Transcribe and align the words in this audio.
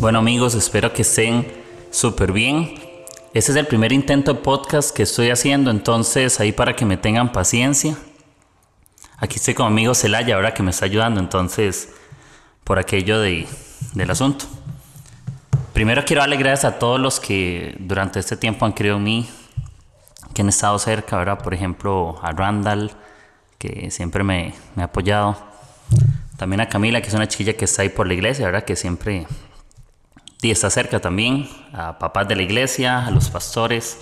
Bueno 0.00 0.20
amigos, 0.20 0.54
espero 0.54 0.94
que 0.94 1.02
estén 1.02 1.46
súper 1.90 2.32
bien. 2.32 2.72
Este 3.34 3.52
es 3.52 3.56
el 3.58 3.66
primer 3.66 3.92
intento 3.92 4.32
de 4.32 4.40
podcast 4.40 4.96
que 4.96 5.02
estoy 5.02 5.28
haciendo, 5.28 5.70
entonces 5.70 6.40
ahí 6.40 6.52
para 6.52 6.74
que 6.74 6.86
me 6.86 6.96
tengan 6.96 7.32
paciencia. 7.32 7.98
Aquí 9.18 9.36
estoy 9.36 9.52
con 9.52 9.66
mi 9.66 9.72
amigo 9.82 9.94
Celaya, 9.94 10.36
ahora 10.36 10.54
que 10.54 10.62
me 10.62 10.70
está 10.70 10.86
ayudando, 10.86 11.20
entonces 11.20 11.90
por 12.64 12.78
aquello 12.78 13.20
de, 13.20 13.46
del 13.92 14.10
asunto. 14.10 14.46
Primero 15.74 16.02
quiero 16.06 16.22
darle 16.22 16.38
gracias 16.38 16.72
a 16.72 16.78
todos 16.78 16.98
los 16.98 17.20
que 17.20 17.76
durante 17.78 18.20
este 18.20 18.38
tiempo 18.38 18.64
han 18.64 18.72
creído 18.72 18.96
en 18.96 19.02
mí, 19.02 19.28
que 20.32 20.40
han 20.40 20.48
estado 20.48 20.78
cerca, 20.78 21.18
¿verdad? 21.18 21.42
Por 21.42 21.52
ejemplo, 21.52 22.18
a 22.22 22.32
Randall, 22.32 22.90
que 23.58 23.90
siempre 23.90 24.24
me, 24.24 24.54
me 24.76 24.82
ha 24.82 24.86
apoyado. 24.86 25.36
También 26.38 26.62
a 26.62 26.70
Camila, 26.70 27.02
que 27.02 27.08
es 27.08 27.14
una 27.14 27.28
chiquilla 27.28 27.52
que 27.52 27.66
está 27.66 27.82
ahí 27.82 27.90
por 27.90 28.06
la 28.06 28.14
iglesia, 28.14 28.46
¿verdad? 28.46 28.64
Que 28.64 28.76
siempre 28.76 29.26
y 30.42 30.50
está 30.50 30.70
cerca 30.70 31.00
también 31.00 31.48
a 31.72 31.98
papás 31.98 32.26
de 32.28 32.36
la 32.36 32.42
iglesia, 32.42 33.06
a 33.06 33.10
los 33.10 33.28
pastores, 33.30 33.98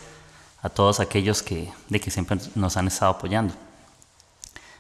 a 0.63 0.69
todos 0.69 1.01
aquellos 1.01 1.43
que, 1.43 1.69
de 1.89 2.01
que 2.01 2.11
siempre 2.11 2.39
nos 2.55 2.77
han 2.77 2.87
estado 2.87 3.13
apoyando. 3.13 3.55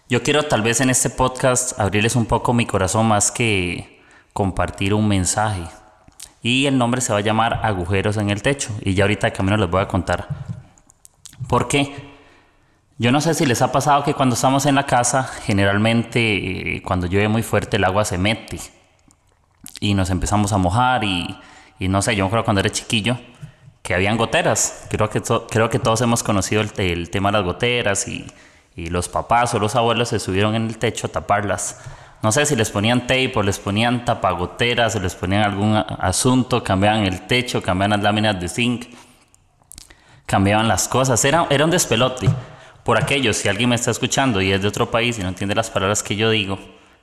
Yo 0.08 0.22
quiero 0.22 0.44
tal 0.44 0.62
vez 0.62 0.80
en 0.80 0.90
este 0.90 1.10
podcast 1.10 1.78
abrirles 1.78 2.16
un 2.16 2.26
poco 2.26 2.54
mi 2.54 2.64
corazón 2.64 3.06
más 3.06 3.30
que 3.30 4.00
compartir 4.32 4.94
un 4.94 5.06
mensaje. 5.06 5.64
Y 6.42 6.66
el 6.66 6.78
nombre 6.78 7.00
se 7.00 7.12
va 7.12 7.18
a 7.18 7.22
llamar 7.22 7.60
Agujeros 7.64 8.16
en 8.16 8.30
el 8.30 8.40
Techo. 8.40 8.70
Y 8.80 8.94
ya 8.94 9.04
ahorita 9.04 9.26
de 9.26 9.32
camino 9.32 9.56
les 9.56 9.68
voy 9.68 9.82
a 9.82 9.88
contar. 9.88 10.28
¿Por 11.48 11.68
qué? 11.68 11.94
Yo 12.96 13.12
no 13.12 13.20
sé 13.20 13.34
si 13.34 13.44
les 13.44 13.60
ha 13.60 13.70
pasado 13.70 14.04
que 14.04 14.14
cuando 14.14 14.34
estamos 14.34 14.64
en 14.66 14.76
la 14.76 14.86
casa, 14.86 15.24
generalmente 15.24 16.76
eh, 16.76 16.82
cuando 16.82 17.06
llueve 17.06 17.28
muy 17.28 17.42
fuerte 17.42 17.76
el 17.76 17.84
agua 17.84 18.04
se 18.04 18.16
mete 18.16 18.58
y 19.80 19.94
nos 19.94 20.10
empezamos 20.10 20.52
a 20.52 20.58
mojar 20.58 21.04
y, 21.04 21.36
y 21.78 21.88
no 21.88 22.02
sé, 22.02 22.16
yo 22.16 22.26
acuerdo 22.26 22.44
cuando 22.44 22.60
era 22.60 22.70
chiquillo 22.70 23.18
que 23.82 23.94
habían 23.94 24.16
goteras. 24.16 24.86
Creo 24.90 25.08
que, 25.08 25.22
creo 25.48 25.70
que 25.70 25.78
todos 25.78 26.00
hemos 26.02 26.22
conocido 26.22 26.60
el, 26.60 26.70
el 26.76 27.10
tema 27.10 27.30
de 27.30 27.38
las 27.38 27.44
goteras 27.44 28.06
y, 28.08 28.26
y, 28.76 28.88
los 28.88 29.08
papás 29.08 29.54
o 29.54 29.58
los 29.58 29.76
abuelos 29.76 30.10
se 30.10 30.18
subieron 30.18 30.54
en 30.54 30.66
el 30.66 30.78
techo 30.78 31.06
a 31.06 31.10
taparlas. 31.10 31.80
No 32.22 32.32
sé 32.32 32.44
si 32.46 32.56
les 32.56 32.70
ponían 32.70 33.02
tape 33.02 33.32
o 33.36 33.42
les 33.42 33.58
ponían 33.58 34.04
tapagoteras 34.04 34.96
o 34.96 35.00
les 35.00 35.14
ponían 35.14 35.42
algún 35.42 35.76
asunto, 35.76 36.64
cambiaban 36.64 37.04
el 37.04 37.26
techo, 37.26 37.62
cambiaban 37.62 37.92
las 37.92 38.02
láminas 38.02 38.40
de 38.40 38.48
zinc, 38.48 38.86
cambiaban 40.26 40.66
las 40.66 40.88
cosas. 40.88 41.24
Era, 41.24 41.46
era 41.48 41.64
un 41.64 41.70
despelote. 41.70 42.28
Por 42.82 42.98
aquello, 42.98 43.32
si 43.32 43.48
alguien 43.48 43.70
me 43.70 43.76
está 43.76 43.90
escuchando 43.90 44.40
y 44.42 44.52
es 44.52 44.60
de 44.60 44.68
otro 44.68 44.90
país 44.90 45.18
y 45.18 45.22
no 45.22 45.28
entiende 45.28 45.54
las 45.54 45.70
palabras 45.70 46.02
que 46.02 46.16
yo 46.16 46.30
digo, 46.30 46.58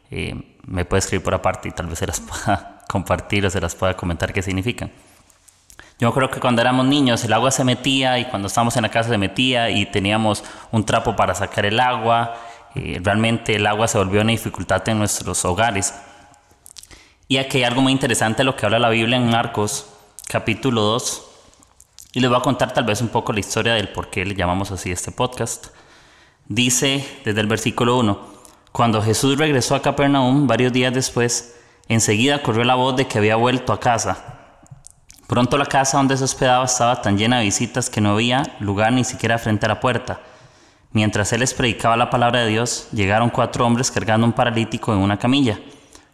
me 0.09 0.85
puede 0.85 0.99
escribir 0.99 1.23
por 1.23 1.33
aparte 1.33 1.69
y 1.69 1.71
tal 1.71 1.87
vez 1.87 1.99
se 1.99 2.07
las 2.07 2.19
pueda 2.21 2.81
compartir 2.87 3.45
o 3.45 3.49
se 3.49 3.61
las 3.61 3.75
pueda 3.75 3.95
comentar 3.95 4.33
qué 4.33 4.41
significan. 4.41 4.91
Yo 5.97 6.13
creo 6.13 6.29
que 6.29 6.41
cuando 6.41 6.61
éramos 6.61 6.85
niños 6.85 7.23
el 7.23 7.31
agua 7.31 7.51
se 7.51 7.63
metía 7.63 8.19
y 8.19 8.25
cuando 8.25 8.47
estábamos 8.47 8.75
en 8.75 8.83
la 8.83 8.89
casa 8.89 9.09
se 9.09 9.17
metía 9.17 9.69
y 9.69 9.85
teníamos 9.85 10.43
un 10.71 10.85
trapo 10.85 11.15
para 11.15 11.33
sacar 11.33 11.65
el 11.65 11.79
agua. 11.79 12.35
Eh, 12.75 12.99
realmente 13.01 13.55
el 13.55 13.65
agua 13.65 13.87
se 13.87 13.97
volvió 13.97 14.21
una 14.21 14.31
dificultad 14.31 14.87
en 14.89 14.99
nuestros 14.99 15.45
hogares. 15.45 15.93
Y 17.29 17.37
aquí 17.37 17.59
hay 17.59 17.63
algo 17.63 17.81
muy 17.81 17.93
interesante 17.93 18.43
lo 18.43 18.55
que 18.55 18.65
habla 18.65 18.77
la 18.77 18.89
Biblia 18.89 19.17
en 19.17 19.29
Marcos 19.29 19.89
capítulo 20.27 20.81
2. 20.81 21.23
Y 22.13 22.19
les 22.19 22.29
voy 22.29 22.39
a 22.39 22.41
contar 22.41 22.73
tal 22.73 22.83
vez 22.83 23.01
un 23.01 23.09
poco 23.09 23.31
la 23.31 23.39
historia 23.39 23.73
del 23.73 23.89
por 23.89 24.09
qué 24.09 24.25
le 24.25 24.35
llamamos 24.35 24.71
así 24.71 24.91
este 24.91 25.11
podcast. 25.11 25.67
Dice 26.47 27.05
desde 27.23 27.41
el 27.41 27.47
versículo 27.47 27.97
1, 27.97 28.34
cuando 28.75 29.01
Jesús 29.01 29.37
regresó 29.37 29.73
a 29.73 29.81
Capernaum 29.81 30.47
varios 30.47 30.73
días 30.73 30.93
después, 30.93 31.55
enseguida 31.87 32.43
corrió 32.43 32.65
la 32.65 32.75
voz 32.75 32.97
de 32.97 33.07
que 33.07 33.17
había 33.17 33.37
vuelto 33.37 33.71
a 33.71 33.79
casa. 33.79 34.57
Pronto 35.27 35.57
la 35.57 35.65
casa 35.65 35.95
donde 35.95 36.17
se 36.17 36.25
hospedaba 36.25 36.65
estaba 36.65 37.01
tan 37.01 37.17
llena 37.17 37.37
de 37.37 37.45
visitas 37.45 37.89
que 37.89 38.01
no 38.01 38.11
había 38.11 38.57
lugar 38.59 38.91
ni 38.91 39.05
siquiera 39.05 39.37
frente 39.37 39.65
a 39.65 39.69
la 39.69 39.79
puerta. 39.79 40.19
Mientras 40.91 41.31
él 41.31 41.39
les 41.39 41.53
predicaba 41.53 41.95
la 41.95 42.09
palabra 42.09 42.41
de 42.41 42.49
Dios, 42.49 42.89
llegaron 42.91 43.29
cuatro 43.29 43.65
hombres 43.65 43.91
cargando 43.91 44.27
un 44.27 44.33
paralítico 44.33 44.91
en 44.91 44.99
una 44.99 45.17
camilla. 45.17 45.57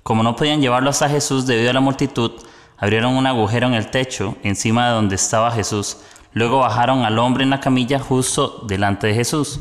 Como 0.04 0.22
no 0.22 0.36
podían 0.36 0.62
llevarlo 0.62 0.92
hasta 0.92 1.10
Jesús 1.10 1.48
debido 1.48 1.72
a 1.72 1.74
la 1.74 1.82
multitud, 1.82 2.44
abrieron 2.78 3.16
un 3.16 3.26
agujero 3.26 3.66
en 3.66 3.74
el 3.74 3.90
techo 3.90 4.36
encima 4.44 4.86
de 4.86 4.94
donde 4.94 5.16
estaba 5.16 5.50
Jesús. 5.50 5.98
Luego 6.34 6.60
bajaron 6.60 7.06
al 7.06 7.18
hombre 7.18 7.44
en 7.44 7.50
la 7.50 7.60
camilla 7.60 7.98
justo 7.98 8.64
delante 8.68 9.08
de 9.08 9.16
Jesús. 9.16 9.60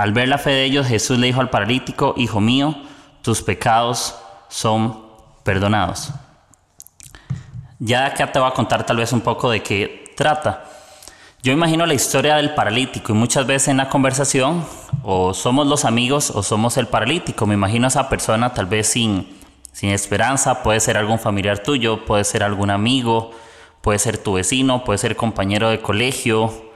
Al 0.00 0.14
ver 0.14 0.28
la 0.28 0.38
fe 0.38 0.48
de 0.48 0.64
ellos, 0.64 0.86
Jesús 0.86 1.18
le 1.18 1.26
dijo 1.26 1.42
al 1.42 1.50
paralítico, 1.50 2.14
Hijo 2.16 2.40
mío, 2.40 2.74
tus 3.20 3.42
pecados 3.42 4.16
son 4.48 4.98
perdonados. 5.42 6.10
Ya 7.78 8.06
acá 8.06 8.32
te 8.32 8.38
voy 8.38 8.48
a 8.48 8.54
contar 8.54 8.86
tal 8.86 8.96
vez 8.96 9.12
un 9.12 9.20
poco 9.20 9.50
de 9.50 9.62
qué 9.62 10.14
trata. 10.16 10.64
Yo 11.42 11.52
imagino 11.52 11.84
la 11.84 11.92
historia 11.92 12.36
del 12.36 12.54
paralítico 12.54 13.12
y 13.12 13.14
muchas 13.14 13.46
veces 13.46 13.68
en 13.68 13.76
la 13.76 13.90
conversación 13.90 14.64
o 15.02 15.34
somos 15.34 15.66
los 15.66 15.84
amigos 15.84 16.30
o 16.30 16.42
somos 16.42 16.78
el 16.78 16.86
paralítico. 16.86 17.46
Me 17.46 17.52
imagino 17.52 17.86
a 17.86 17.88
esa 17.88 18.08
persona 18.08 18.54
tal 18.54 18.64
vez 18.64 18.86
sin, 18.86 19.28
sin 19.70 19.90
esperanza, 19.90 20.62
puede 20.62 20.80
ser 20.80 20.96
algún 20.96 21.18
familiar 21.18 21.58
tuyo, 21.58 22.06
puede 22.06 22.24
ser 22.24 22.42
algún 22.42 22.70
amigo, 22.70 23.32
puede 23.82 23.98
ser 23.98 24.16
tu 24.16 24.32
vecino, 24.32 24.82
puede 24.82 24.96
ser 24.96 25.14
compañero 25.14 25.68
de 25.68 25.82
colegio. 25.82 26.70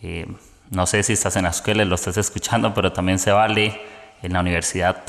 Eh, 0.00 0.26
no 0.70 0.86
sé 0.86 1.02
si 1.02 1.12
estás 1.12 1.36
en 1.36 1.44
la 1.44 1.50
escuela 1.50 1.82
y 1.82 1.86
lo 1.86 1.96
estás 1.96 2.16
escuchando, 2.16 2.72
pero 2.72 2.92
también 2.92 3.18
se 3.18 3.32
vale 3.32 3.80
en 4.22 4.32
la 4.32 4.40
universidad. 4.40 5.02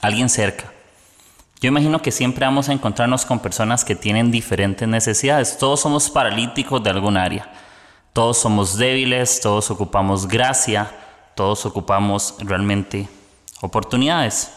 Alguien 0.00 0.28
cerca. 0.28 0.72
Yo 1.60 1.68
imagino 1.68 2.00
que 2.02 2.10
siempre 2.10 2.44
vamos 2.44 2.68
a 2.68 2.72
encontrarnos 2.72 3.24
con 3.24 3.40
personas 3.40 3.84
que 3.84 3.94
tienen 3.94 4.30
diferentes 4.30 4.88
necesidades. 4.88 5.58
Todos 5.58 5.80
somos 5.80 6.10
paralíticos 6.10 6.82
de 6.82 6.90
algún 6.90 7.16
área. 7.16 7.50
Todos 8.12 8.38
somos 8.38 8.76
débiles, 8.76 9.40
todos 9.40 9.70
ocupamos 9.70 10.28
gracia, 10.28 10.90
todos 11.34 11.66
ocupamos 11.66 12.36
realmente 12.38 13.08
oportunidades. 13.60 14.52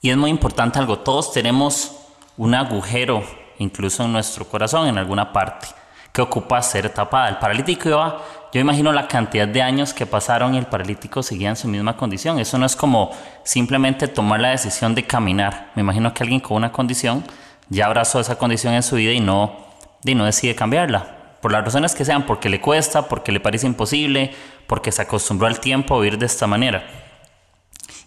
Y 0.00 0.10
es 0.10 0.16
muy 0.16 0.30
importante 0.30 0.78
algo, 0.78 0.98
todos 1.00 1.32
tenemos 1.32 1.92
un 2.36 2.54
agujero 2.54 3.22
incluso 3.58 4.04
en 4.04 4.12
nuestro 4.12 4.46
corazón, 4.46 4.88
en 4.88 4.96
alguna 4.96 5.32
parte, 5.32 5.68
que 6.12 6.22
ocupa 6.22 6.62
ser 6.62 6.88
tapada. 6.90 7.28
El 7.28 7.38
paralítico 7.38 7.88
iba 7.88 8.22
yo 8.52 8.60
imagino 8.60 8.92
la 8.92 9.06
cantidad 9.06 9.46
de 9.46 9.62
años 9.62 9.94
que 9.94 10.06
pasaron 10.06 10.54
y 10.54 10.58
el 10.58 10.66
paralítico 10.66 11.22
seguía 11.22 11.50
en 11.50 11.56
su 11.56 11.68
misma 11.68 11.96
condición. 11.96 12.40
Eso 12.40 12.58
no 12.58 12.66
es 12.66 12.74
como 12.74 13.10
simplemente 13.44 14.08
tomar 14.08 14.40
la 14.40 14.50
decisión 14.50 14.94
de 14.94 15.06
caminar. 15.06 15.70
Me 15.76 15.82
imagino 15.82 16.12
que 16.12 16.24
alguien 16.24 16.40
con 16.40 16.56
una 16.56 16.72
condición 16.72 17.24
ya 17.68 17.86
abrazó 17.86 18.18
esa 18.18 18.38
condición 18.38 18.74
en 18.74 18.82
su 18.82 18.96
vida 18.96 19.12
y 19.12 19.20
no, 19.20 19.56
y 20.04 20.16
no 20.16 20.24
decide 20.24 20.56
cambiarla. 20.56 21.16
Por 21.40 21.52
las 21.52 21.64
razones 21.64 21.94
que 21.94 22.04
sean, 22.04 22.26
porque 22.26 22.50
le 22.50 22.60
cuesta, 22.60 23.08
porque 23.08 23.30
le 23.30 23.38
parece 23.38 23.66
imposible, 23.66 24.34
porque 24.66 24.90
se 24.90 25.02
acostumbró 25.02 25.46
al 25.46 25.60
tiempo 25.60 25.94
a 25.94 26.00
vivir 26.00 26.18
de 26.18 26.26
esta 26.26 26.48
manera. 26.48 26.84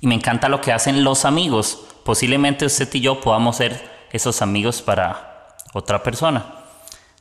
Y 0.01 0.07
me 0.07 0.15
encanta 0.15 0.49
lo 0.49 0.59
que 0.59 0.73
hacen 0.73 1.05
los 1.05 1.23
amigos. 1.23 1.85
Posiblemente 2.03 2.65
usted 2.65 2.89
y 2.93 2.99
yo 2.99 3.21
podamos 3.21 3.55
ser 3.55 3.81
esos 4.11 4.41
amigos 4.41 4.81
para 4.81 5.55
otra 5.73 6.03
persona. 6.03 6.62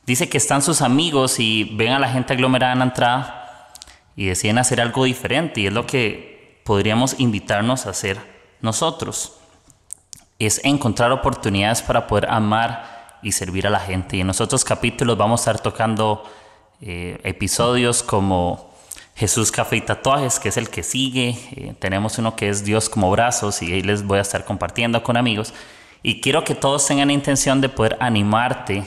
Dice 0.05 0.27
que 0.27 0.37
están 0.37 0.61
sus 0.61 0.81
amigos 0.81 1.39
y 1.39 1.63
ven 1.63 1.93
a 1.93 1.99
la 1.99 2.09
gente 2.09 2.33
aglomerada 2.33 2.73
en 2.73 2.79
la 2.79 2.85
entrada 2.85 3.71
y 4.17 4.25
deciden 4.25 4.57
hacer 4.57 4.81
algo 4.81 5.05
diferente 5.05 5.61
y 5.61 5.67
es 5.67 5.73
lo 5.73 5.85
que 5.85 6.61
podríamos 6.65 7.19
invitarnos 7.19 7.85
a 7.85 7.91
hacer 7.91 8.19
nosotros. 8.61 9.37
Es 10.39 10.59
encontrar 10.65 11.13
oportunidades 11.13 11.81
para 11.81 12.05
poder 12.07 12.29
amar 12.29 13.19
y 13.23 13.31
servir 13.31 13.65
a 13.65 13.69
la 13.69 13.79
gente. 13.79 14.17
Y 14.17 14.21
en 14.21 14.27
los 14.27 14.41
otros 14.41 14.65
capítulos 14.65 15.17
vamos 15.17 15.39
a 15.39 15.51
estar 15.51 15.63
tocando 15.63 16.23
eh, 16.81 17.17
episodios 17.23 18.03
como 18.03 18.73
Jesús 19.15 19.53
Café 19.53 19.77
y 19.77 19.81
Tatuajes, 19.81 20.37
que 20.37 20.49
es 20.49 20.57
el 20.57 20.69
que 20.69 20.83
sigue. 20.83 21.29
Eh, 21.51 21.75
tenemos 21.79 22.17
uno 22.17 22.35
que 22.35 22.49
es 22.49 22.65
Dios 22.65 22.89
como 22.89 23.09
brazos 23.09 23.61
y 23.61 23.71
ahí 23.71 23.81
les 23.81 24.03
voy 24.03 24.17
a 24.17 24.21
estar 24.21 24.43
compartiendo 24.43 25.01
con 25.01 25.15
amigos. 25.15 25.53
Y 26.01 26.19
quiero 26.19 26.43
que 26.43 26.55
todos 26.55 26.85
tengan 26.85 27.07
la 27.07 27.13
intención 27.13 27.61
de 27.61 27.69
poder 27.69 27.95
animarte 28.01 28.83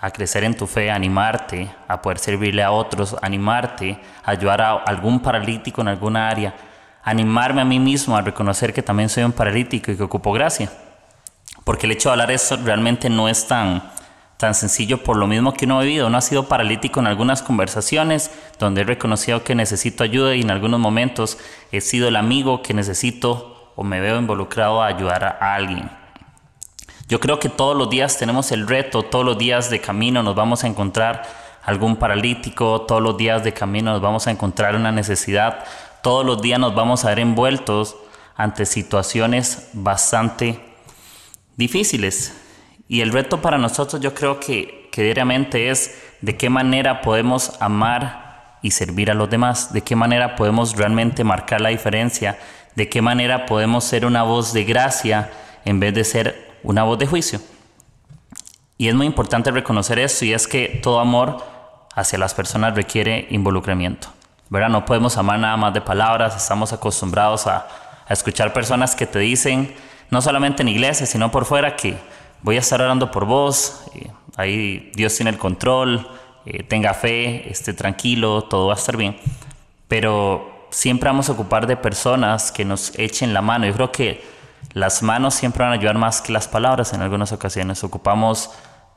a 0.00 0.10
crecer 0.10 0.44
en 0.44 0.56
tu 0.56 0.66
fe, 0.66 0.90
animarte, 0.90 1.70
a 1.88 2.02
poder 2.02 2.18
servirle 2.18 2.62
a 2.62 2.70
otros, 2.70 3.16
animarte, 3.22 3.98
a 4.24 4.32
ayudar 4.32 4.60
a 4.60 4.72
algún 4.74 5.20
paralítico 5.20 5.80
en 5.80 5.88
alguna 5.88 6.28
área, 6.28 6.54
animarme 7.02 7.62
a 7.62 7.64
mí 7.64 7.78
mismo 7.78 8.16
a 8.16 8.22
reconocer 8.22 8.74
que 8.74 8.82
también 8.82 9.08
soy 9.08 9.24
un 9.24 9.32
paralítico 9.32 9.90
y 9.90 9.96
que 9.96 10.02
ocupo 10.02 10.32
gracia. 10.32 10.70
Porque 11.64 11.86
el 11.86 11.92
hecho 11.92 12.08
de 12.08 12.12
hablar 12.12 12.30
esto 12.30 12.56
realmente 12.56 13.08
no 13.08 13.28
es 13.28 13.48
tan, 13.48 13.82
tan 14.36 14.54
sencillo 14.54 15.02
por 15.02 15.16
lo 15.16 15.26
mismo 15.26 15.54
que 15.54 15.64
uno 15.64 15.80
ha 15.80 15.82
vivido. 15.82 16.06
Uno 16.06 16.18
ha 16.18 16.20
sido 16.22 16.46
paralítico 16.46 17.00
en 17.00 17.06
algunas 17.06 17.42
conversaciones 17.42 18.30
donde 18.58 18.82
he 18.82 18.84
reconocido 18.84 19.42
que 19.44 19.54
necesito 19.54 20.04
ayuda 20.04 20.34
y 20.34 20.42
en 20.42 20.50
algunos 20.50 20.78
momentos 20.78 21.38
he 21.72 21.80
sido 21.80 22.08
el 22.08 22.16
amigo 22.16 22.62
que 22.62 22.74
necesito 22.74 23.72
o 23.76 23.82
me 23.82 24.00
veo 24.00 24.18
involucrado 24.18 24.82
a 24.82 24.86
ayudar 24.86 25.24
a 25.40 25.54
alguien. 25.54 25.90
Yo 27.08 27.20
creo 27.20 27.38
que 27.38 27.48
todos 27.48 27.76
los 27.76 27.88
días 27.88 28.18
tenemos 28.18 28.50
el 28.50 28.66
reto, 28.66 29.04
todos 29.04 29.24
los 29.24 29.38
días 29.38 29.70
de 29.70 29.80
camino 29.80 30.24
nos 30.24 30.34
vamos 30.34 30.64
a 30.64 30.66
encontrar 30.66 31.22
algún 31.62 31.96
paralítico, 31.96 32.82
todos 32.82 33.00
los 33.00 33.16
días 33.16 33.44
de 33.44 33.52
camino 33.52 33.92
nos 33.92 34.00
vamos 34.00 34.26
a 34.26 34.32
encontrar 34.32 34.74
una 34.74 34.90
necesidad, 34.90 35.64
todos 36.02 36.26
los 36.26 36.42
días 36.42 36.58
nos 36.58 36.74
vamos 36.74 37.04
a 37.04 37.10
ver 37.10 37.20
envueltos 37.20 37.96
ante 38.34 38.66
situaciones 38.66 39.70
bastante 39.72 40.58
difíciles. 41.56 42.36
Y 42.88 43.02
el 43.02 43.12
reto 43.12 43.40
para 43.40 43.56
nosotros 43.56 44.02
yo 44.02 44.12
creo 44.12 44.40
que, 44.40 44.88
que 44.90 45.04
diariamente 45.04 45.70
es 45.70 46.02
de 46.22 46.36
qué 46.36 46.50
manera 46.50 47.02
podemos 47.02 47.52
amar 47.60 48.58
y 48.62 48.72
servir 48.72 49.12
a 49.12 49.14
los 49.14 49.30
demás, 49.30 49.72
de 49.72 49.82
qué 49.82 49.94
manera 49.94 50.34
podemos 50.34 50.76
realmente 50.76 51.22
marcar 51.22 51.60
la 51.60 51.68
diferencia, 51.68 52.36
de 52.74 52.88
qué 52.88 53.00
manera 53.00 53.46
podemos 53.46 53.84
ser 53.84 54.06
una 54.06 54.24
voz 54.24 54.52
de 54.52 54.64
gracia 54.64 55.30
en 55.64 55.78
vez 55.78 55.94
de 55.94 56.02
ser 56.02 56.45
una 56.66 56.82
voz 56.82 56.98
de 56.98 57.06
juicio. 57.06 57.40
Y 58.76 58.88
es 58.88 58.94
muy 58.94 59.06
importante 59.06 59.50
reconocer 59.50 59.98
esto 59.98 60.24
y 60.24 60.34
es 60.34 60.46
que 60.46 60.80
todo 60.82 61.00
amor 61.00 61.42
hacia 61.94 62.18
las 62.18 62.34
personas 62.34 62.74
requiere 62.74 63.26
involucramiento. 63.30 64.08
¿verdad? 64.50 64.68
No 64.68 64.84
podemos 64.84 65.16
amar 65.16 65.38
nada 65.38 65.56
más 65.56 65.72
de 65.72 65.80
palabras, 65.80 66.36
estamos 66.36 66.72
acostumbrados 66.72 67.46
a, 67.46 67.66
escuchar 68.08 68.52
personas 68.52 68.94
que 68.94 69.04
te 69.04 69.18
dicen, 69.18 69.74
no 70.10 70.22
solamente 70.22 70.62
en 70.62 70.68
iglesia, 70.68 71.06
sino 71.06 71.32
por 71.32 71.44
fuera, 71.44 71.74
que 71.74 71.96
voy 72.40 72.54
a 72.54 72.60
estar 72.60 72.80
orando 72.80 73.10
por 73.10 73.24
vos, 73.24 73.82
eh, 73.96 74.08
ahí 74.36 74.92
Dios 74.94 75.16
tiene 75.16 75.30
el 75.30 75.38
control, 75.38 76.06
eh, 76.44 76.62
tenga 76.62 76.94
fe, 76.94 77.50
esté 77.50 77.72
tranquilo, 77.72 78.42
todo 78.42 78.68
va 78.68 78.74
a 78.74 78.76
estar 78.76 78.96
bien. 78.96 79.16
Pero 79.88 80.68
siempre 80.70 81.08
vamos 81.08 81.28
a 81.28 81.32
ocupar 81.32 81.66
de 81.66 81.76
personas 81.76 82.52
que 82.52 82.64
nos 82.64 82.96
echen 82.96 83.34
la 83.34 83.42
mano. 83.42 83.66
Yo 83.66 83.74
creo 83.74 83.90
que 83.90 84.35
las 84.76 85.02
manos 85.02 85.32
siempre 85.32 85.64
van 85.64 85.72
a 85.72 85.76
ayudar 85.76 85.96
más 85.96 86.20
que 86.20 86.34
las 86.34 86.48
palabras 86.48 86.92
en 86.92 87.00
algunas 87.00 87.32
ocasiones. 87.32 87.82
Ocupamos 87.82 88.50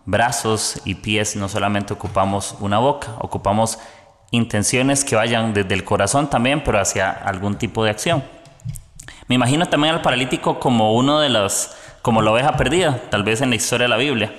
brazos 0.03 0.81
y 0.83 0.95
pies, 0.95 1.37
no 1.37 1.47
solamente 1.47 1.93
ocupamos 1.93 2.57
una 2.59 2.79
boca, 2.79 3.15
ocupamos 3.19 3.79
intenciones 4.31 5.05
que 5.05 5.15
vayan 5.15 5.53
desde 5.53 5.73
el 5.73 5.85
corazón 5.85 6.29
también, 6.29 6.65
pero 6.65 6.81
hacia 6.81 7.09
algún 7.09 7.55
tipo 7.55 7.81
de 7.85 7.91
acción. 7.91 8.25
Me 9.29 9.35
imagino 9.35 9.67
también 9.67 9.95
al 9.95 10.01
paralítico 10.01 10.59
como 10.59 10.95
uno 10.95 11.21
de 11.21 11.29
los, 11.29 11.71
como 12.01 12.21
la 12.21 12.31
oveja 12.31 12.57
perdida, 12.57 12.99
tal 13.09 13.23
vez 13.23 13.39
en 13.39 13.49
la 13.49 13.55
historia 13.55 13.85
de 13.85 13.89
la 13.89 13.95
Biblia. 13.95 14.33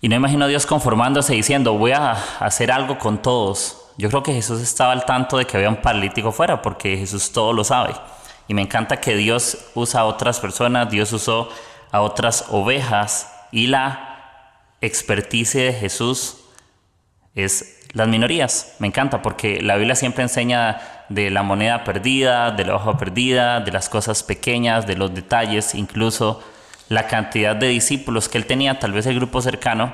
Y 0.00 0.08
no 0.08 0.16
imagino 0.16 0.46
a 0.46 0.48
Dios 0.48 0.64
conformándose 0.64 1.34
diciendo, 1.34 1.74
voy 1.74 1.92
a 1.92 2.12
hacer 2.40 2.72
algo 2.72 2.96
con 2.96 3.20
todos. 3.20 3.92
Yo 3.98 4.08
creo 4.08 4.22
que 4.22 4.32
Jesús 4.32 4.62
estaba 4.62 4.92
al 4.92 5.04
tanto 5.04 5.36
de 5.36 5.44
que 5.44 5.58
había 5.58 5.68
un 5.68 5.82
paralítico 5.82 6.32
fuera, 6.32 6.62
porque 6.62 6.96
Jesús 6.96 7.30
todo 7.30 7.52
lo 7.52 7.62
sabe. 7.62 7.94
Y 8.48 8.54
me 8.54 8.62
encanta 8.62 9.00
que 9.00 9.16
Dios 9.16 9.70
usa 9.74 10.00
a 10.00 10.04
otras 10.04 10.40
personas, 10.40 10.90
Dios 10.90 11.12
usó 11.12 11.48
a 11.90 12.00
otras 12.00 12.46
ovejas 12.50 13.32
y 13.52 13.66
la 13.66 14.16
experticia 14.80 15.64
de 15.64 15.72
Jesús 15.72 16.38
es 17.34 17.80
las 17.92 18.08
minorías. 18.08 18.76
Me 18.78 18.86
encanta 18.86 19.22
porque 19.22 19.60
la 19.62 19.76
Biblia 19.76 19.94
siempre 19.94 20.22
enseña 20.22 21.06
de 21.08 21.30
la 21.30 21.42
moneda 21.42 21.84
perdida, 21.84 22.50
de 22.50 22.64
la 22.64 22.74
hoja 22.74 22.98
perdida, 22.98 23.60
de 23.60 23.72
las 23.72 23.88
cosas 23.88 24.22
pequeñas, 24.22 24.86
de 24.86 24.96
los 24.96 25.14
detalles, 25.14 25.74
incluso 25.74 26.42
la 26.88 27.06
cantidad 27.06 27.56
de 27.56 27.68
discípulos 27.68 28.28
que 28.28 28.38
él 28.38 28.46
tenía, 28.46 28.78
tal 28.78 28.92
vez 28.92 29.06
el 29.06 29.16
grupo 29.16 29.40
cercano, 29.40 29.92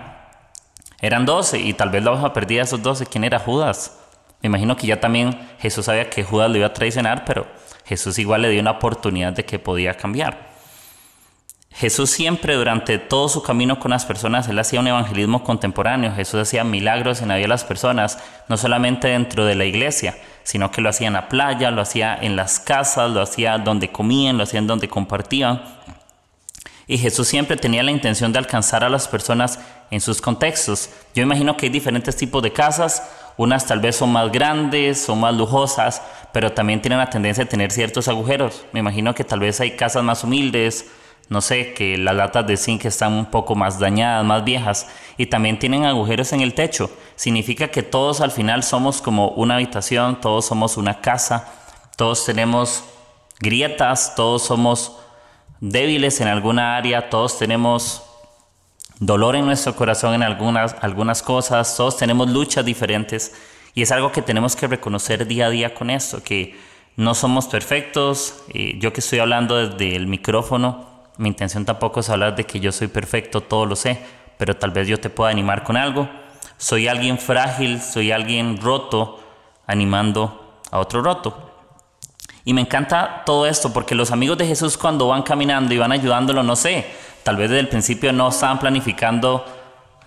eran 1.00 1.26
12 1.26 1.58
y 1.58 1.72
tal 1.74 1.90
vez 1.90 2.04
la 2.04 2.12
hoja 2.12 2.32
perdida 2.32 2.58
de 2.60 2.64
esos 2.64 2.82
12, 2.82 3.06
¿quién 3.06 3.24
era 3.24 3.38
Judas? 3.38 3.98
Me 4.40 4.48
imagino 4.48 4.76
que 4.76 4.86
ya 4.86 5.00
también 5.00 5.38
Jesús 5.58 5.86
sabía 5.86 6.10
que 6.10 6.24
Judas 6.24 6.50
lo 6.50 6.58
iba 6.58 6.66
a 6.66 6.72
traicionar, 6.72 7.24
pero 7.24 7.46
Jesús 7.84 8.18
igual 8.18 8.42
le 8.42 8.50
dio 8.50 8.60
una 8.60 8.72
oportunidad 8.72 9.32
de 9.32 9.44
que 9.44 9.58
podía 9.58 9.94
cambiar. 9.94 10.52
Jesús 11.74 12.10
siempre 12.10 12.54
durante 12.54 12.98
todo 12.98 13.28
su 13.28 13.42
camino 13.42 13.80
con 13.80 13.92
las 13.92 14.04
personas, 14.04 14.46
él 14.48 14.58
hacía 14.58 14.80
un 14.80 14.88
evangelismo 14.88 15.42
contemporáneo, 15.42 16.14
Jesús 16.14 16.40
hacía 16.40 16.64
milagros 16.64 17.22
en 17.22 17.28
la 17.28 17.36
vida 17.36 17.44
de 17.44 17.48
las 17.48 17.64
personas, 17.64 18.18
no 18.48 18.56
solamente 18.56 19.08
dentro 19.08 19.46
de 19.46 19.54
la 19.54 19.64
iglesia, 19.64 20.16
sino 20.42 20.70
que 20.70 20.82
lo 20.82 20.90
hacía 20.90 21.06
en 21.06 21.14
la 21.14 21.28
playa, 21.28 21.70
lo 21.70 21.80
hacía 21.80 22.16
en 22.20 22.36
las 22.36 22.60
casas, 22.60 23.10
lo 23.10 23.22
hacía 23.22 23.58
donde 23.58 23.90
comían, 23.90 24.36
lo 24.36 24.44
hacía 24.44 24.58
en 24.58 24.66
donde 24.66 24.88
compartían. 24.88 25.62
Y 26.86 26.98
Jesús 26.98 27.28
siempre 27.28 27.56
tenía 27.56 27.82
la 27.82 27.90
intención 27.90 28.32
de 28.32 28.38
alcanzar 28.38 28.84
a 28.84 28.90
las 28.90 29.08
personas 29.08 29.58
en 29.90 30.00
sus 30.00 30.20
contextos. 30.20 30.90
Yo 31.14 31.22
imagino 31.22 31.56
que 31.56 31.66
hay 31.66 31.70
diferentes 31.70 32.16
tipos 32.16 32.42
de 32.42 32.52
casas, 32.52 33.02
unas 33.36 33.66
tal 33.66 33.80
vez 33.80 33.96
son 33.96 34.12
más 34.12 34.30
grandes, 34.30 35.02
son 35.02 35.20
más 35.20 35.34
lujosas, 35.34 36.02
pero 36.32 36.52
también 36.52 36.80
tienen 36.82 36.98
la 36.98 37.10
tendencia 37.10 37.44
de 37.44 37.50
tener 37.50 37.70
ciertos 37.70 38.08
agujeros. 38.08 38.64
Me 38.72 38.80
imagino 38.80 39.14
que 39.14 39.24
tal 39.24 39.40
vez 39.40 39.60
hay 39.60 39.72
casas 39.72 40.02
más 40.02 40.24
humildes, 40.24 40.90
no 41.28 41.40
sé, 41.40 41.72
que 41.72 41.96
las 41.96 42.14
latas 42.14 42.46
de 42.46 42.56
zinc 42.56 42.84
están 42.84 43.14
un 43.14 43.26
poco 43.26 43.54
más 43.54 43.78
dañadas, 43.78 44.24
más 44.24 44.44
viejas, 44.44 44.88
y 45.16 45.26
también 45.26 45.58
tienen 45.58 45.84
agujeros 45.84 46.32
en 46.32 46.42
el 46.42 46.54
techo. 46.54 46.90
Significa 47.16 47.68
que 47.68 47.82
todos 47.82 48.20
al 48.20 48.30
final 48.30 48.62
somos 48.62 49.00
como 49.00 49.28
una 49.28 49.54
habitación, 49.54 50.20
todos 50.20 50.44
somos 50.44 50.76
una 50.76 51.00
casa, 51.00 51.48
todos 51.96 52.24
tenemos 52.26 52.84
grietas, 53.40 54.14
todos 54.14 54.42
somos 54.42 54.98
débiles 55.60 56.20
en 56.20 56.28
alguna 56.28 56.76
área, 56.76 57.08
todos 57.08 57.38
tenemos 57.38 58.02
dolor 59.04 59.34
en 59.34 59.44
nuestro 59.44 59.74
corazón 59.74 60.14
en 60.14 60.22
algunas, 60.22 60.76
algunas 60.80 61.22
cosas, 61.22 61.76
todos 61.76 61.96
tenemos 61.96 62.30
luchas 62.30 62.64
diferentes, 62.64 63.34
y 63.74 63.82
es 63.82 63.90
algo 63.90 64.12
que 64.12 64.22
tenemos 64.22 64.54
que 64.54 64.68
reconocer 64.68 65.26
día 65.26 65.46
a 65.46 65.50
día 65.50 65.74
con 65.74 65.90
esto, 65.90 66.22
que 66.22 66.56
no 66.96 67.16
somos 67.16 67.46
perfectos, 67.48 68.44
eh, 68.54 68.74
yo 68.78 68.92
que 68.92 69.00
estoy 69.00 69.18
hablando 69.18 69.56
desde 69.56 69.96
el 69.96 70.06
micrófono, 70.06 70.86
mi 71.18 71.28
intención 71.28 71.64
tampoco 71.64 71.98
es 71.98 72.10
hablar 72.10 72.36
de 72.36 72.44
que 72.44 72.60
yo 72.60 72.70
soy 72.70 72.86
perfecto, 72.86 73.40
todo 73.40 73.66
lo 73.66 73.74
sé, 73.74 73.98
pero 74.38 74.56
tal 74.56 74.70
vez 74.70 74.86
yo 74.86 75.00
te 75.00 75.10
pueda 75.10 75.30
animar 75.30 75.64
con 75.64 75.76
algo. 75.76 76.08
Soy 76.56 76.86
alguien 76.86 77.18
frágil, 77.18 77.82
soy 77.82 78.12
alguien 78.12 78.60
roto, 78.60 79.20
animando 79.66 80.60
a 80.70 80.78
otro 80.78 81.02
roto. 81.02 81.50
Y 82.44 82.54
me 82.54 82.60
encanta 82.60 83.22
todo 83.26 83.46
esto 83.46 83.72
porque 83.72 83.94
los 83.94 84.10
amigos 84.10 84.38
de 84.38 84.46
Jesús 84.46 84.78
cuando 84.78 85.08
van 85.08 85.22
caminando 85.22 85.74
y 85.74 85.78
van 85.78 85.92
ayudándolo, 85.92 86.42
no 86.42 86.56
sé, 86.56 86.86
tal 87.22 87.36
vez 87.36 87.50
desde 87.50 87.60
el 87.60 87.68
principio 87.68 88.12
no 88.12 88.28
estaban 88.28 88.58
planificando 88.58 89.44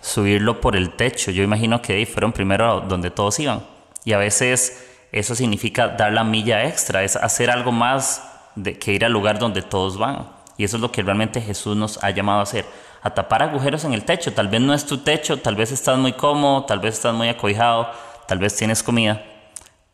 subirlo 0.02 0.62
por 0.62 0.76
el 0.76 0.92
techo. 0.92 1.32
Yo 1.32 1.44
imagino 1.44 1.82
que 1.82 1.94
ahí 1.94 2.06
fueron 2.06 2.32
primero 2.32 2.82
donde 2.82 3.12
todos 3.12 3.40
iban. 3.40 3.64
Y 4.04 4.14
a 4.14 4.18
veces 4.18 4.86
eso 5.12 5.34
significa 5.34 5.88
dar 5.88 6.14
la 6.14 6.24
milla 6.24 6.66
extra, 6.66 7.04
es 7.04 7.16
hacer 7.16 7.50
algo 7.50 7.72
más 7.72 8.24
de 8.56 8.78
que 8.78 8.94
ir 8.94 9.04
al 9.06 9.12
lugar 9.12 9.40
donde 9.40 9.62
todos 9.62 9.98
van. 9.98 10.28
Y 10.58 10.64
eso 10.64 10.78
es 10.78 10.82
lo 10.82 10.92
que 10.92 11.02
realmente 11.02 11.42
Jesús 11.42 11.76
nos 11.76 12.02
ha 12.04 12.12
llamado 12.12 12.40
a 12.40 12.44
hacer, 12.44 12.66
a 13.02 13.10
tapar 13.14 13.44
agujeros 13.44 13.84
en 13.84 13.94
el 13.94 14.04
techo. 14.04 14.34
Tal 14.34 14.48
vez 14.48 14.62
no 14.62 14.74
es 14.74 14.86
tu 14.86 15.00
techo, 15.00 15.38
tal 15.38 15.56
vez 15.56 15.72
estás 15.72 15.98
muy 15.98 16.14
cómodo, 16.14 16.66
tal 16.66 16.80
vez 16.80 16.96
estás 16.96 17.14
muy 17.14 17.30
acobijado, 17.30 17.90
tal 18.28 18.40
vez 18.40 18.56
tienes 18.56 18.84
comida, 18.84 19.24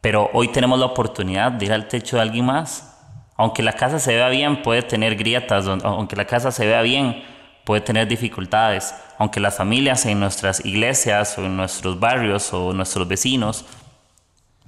pero 0.01 0.29
hoy 0.33 0.47
tenemos 0.47 0.79
la 0.79 0.87
oportunidad 0.87 1.51
de 1.51 1.65
ir 1.65 1.73
al 1.73 1.87
techo 1.87 2.17
de 2.17 2.23
alguien 2.23 2.45
más. 2.45 2.90
Aunque 3.35 3.63
la 3.63 3.73
casa 3.73 3.99
se 3.99 4.15
vea 4.15 4.29
bien, 4.29 4.61
puede 4.61 4.83
tener 4.83 5.15
grietas, 5.15 5.65
aunque 5.83 6.15
la 6.15 6.25
casa 6.25 6.51
se 6.51 6.65
vea 6.65 6.81
bien, 6.81 7.23
puede 7.65 7.81
tener 7.81 8.07
dificultades. 8.07 8.93
Aunque 9.17 9.39
las 9.39 9.55
familias 9.55 10.05
en 10.05 10.19
nuestras 10.19 10.65
iglesias 10.65 11.37
o 11.37 11.45
en 11.45 11.55
nuestros 11.57 11.99
barrios 11.99 12.53
o 12.53 12.73
nuestros 12.73 13.07
vecinos 13.07 13.65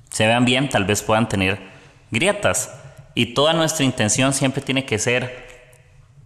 se 0.09 0.27
vean 0.27 0.45
bien, 0.45 0.69
tal 0.69 0.85
vez 0.85 1.01
puedan 1.01 1.27
tener 1.27 1.59
grietas. 2.11 2.79
Y 3.15 3.33
toda 3.33 3.53
nuestra 3.53 3.85
intención 3.85 4.33
siempre 4.33 4.61
tiene 4.61 4.85
que 4.85 4.99
ser 4.99 5.43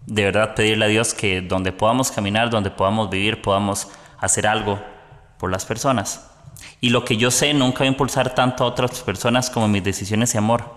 de 0.06 0.24
verdad 0.24 0.56
pedirle 0.56 0.86
a 0.86 0.88
Dios 0.88 1.14
que 1.14 1.42
donde 1.42 1.72
podamos 1.74 2.12
caminar, 2.12 2.50
donde 2.50 2.72
podamos 2.72 3.10
vivir, 3.10 3.42
podamos 3.42 3.90
hacer 4.20 4.48
algo 4.48 4.80
por 5.38 5.52
las 5.52 5.66
personas. 5.66 6.30
Y 6.82 6.90
lo 6.90 7.06
que 7.06 7.18
yo 7.18 7.30
sé, 7.30 7.54
nunca 7.54 7.80
va 7.80 7.86
a 7.86 7.88
impulsar 7.88 8.34
tanto 8.34 8.64
a 8.64 8.68
otras 8.68 9.02
personas 9.02 9.50
como 9.50 9.68
mis 9.68 9.84
decisiones 9.84 10.34
y 10.34 10.38
amor. 10.38 10.77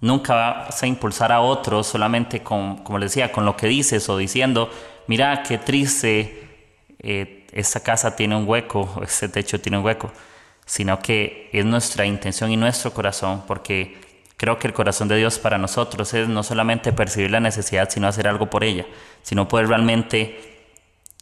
Nunca 0.00 0.34
vas 0.34 0.82
a 0.82 0.86
impulsar 0.86 1.32
a 1.32 1.40
otros 1.40 1.86
solamente 1.86 2.42
con, 2.42 2.78
como 2.78 2.98
les 2.98 3.10
decía, 3.10 3.32
con 3.32 3.44
lo 3.44 3.56
que 3.56 3.66
dices 3.66 4.08
o 4.08 4.16
diciendo, 4.16 4.70
mira 5.06 5.42
qué 5.42 5.58
triste, 5.58 6.48
eh, 6.98 7.46
esta 7.52 7.80
casa 7.80 8.16
tiene 8.16 8.36
un 8.36 8.48
hueco, 8.48 9.00
este 9.04 9.28
techo 9.28 9.60
tiene 9.60 9.78
un 9.78 9.84
hueco, 9.84 10.10
sino 10.64 10.98
que 11.00 11.50
es 11.52 11.64
nuestra 11.64 12.06
intención 12.06 12.50
y 12.50 12.56
nuestro 12.56 12.92
corazón, 12.92 13.42
porque 13.46 14.10
Creo 14.40 14.58
que 14.58 14.68
el 14.68 14.72
corazón 14.72 15.06
de 15.06 15.18
Dios 15.18 15.38
para 15.38 15.58
nosotros 15.58 16.14
es 16.14 16.26
no 16.26 16.42
solamente 16.42 16.94
percibir 16.94 17.30
la 17.30 17.40
necesidad, 17.40 17.90
sino 17.90 18.08
hacer 18.08 18.26
algo 18.26 18.48
por 18.48 18.64
ella, 18.64 18.86
sino 19.20 19.46
poder 19.46 19.68
realmente 19.68 20.72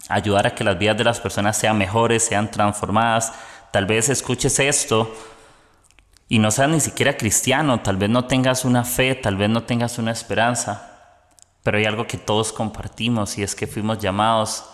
ayudar 0.09 0.47
a 0.47 0.55
que 0.55 0.63
las 0.63 0.79
vidas 0.79 0.97
de 0.97 1.03
las 1.03 1.19
personas 1.19 1.59
sean 1.59 1.77
mejores, 1.77 2.25
sean 2.25 2.49
transformadas. 2.49 3.33
Tal 3.73 3.87
vez 3.87 4.09
escuches 4.09 4.61
esto 4.61 5.13
y 6.29 6.39
no 6.39 6.51
seas 6.51 6.69
ni 6.69 6.81
siquiera 6.81 7.17
cristiano, 7.17 7.81
tal 7.81 7.97
vez 7.97 8.11
no 8.11 8.27
tengas 8.27 8.65
una 8.65 8.85
fe, 8.85 9.15
tal 9.15 9.37
vez 9.37 9.49
no 9.49 9.63
tengas 9.63 9.99
una 9.99 10.13
esperanza, 10.13 11.17
pero 11.63 11.79
hay 11.79 11.87
algo 11.87 12.07
que 12.07 12.19
todos 12.19 12.53
compartimos 12.53 13.39
y 13.39 13.43
es 13.43 13.55
que 13.55 13.67
fuimos 13.67 13.99
llamados 13.99 14.65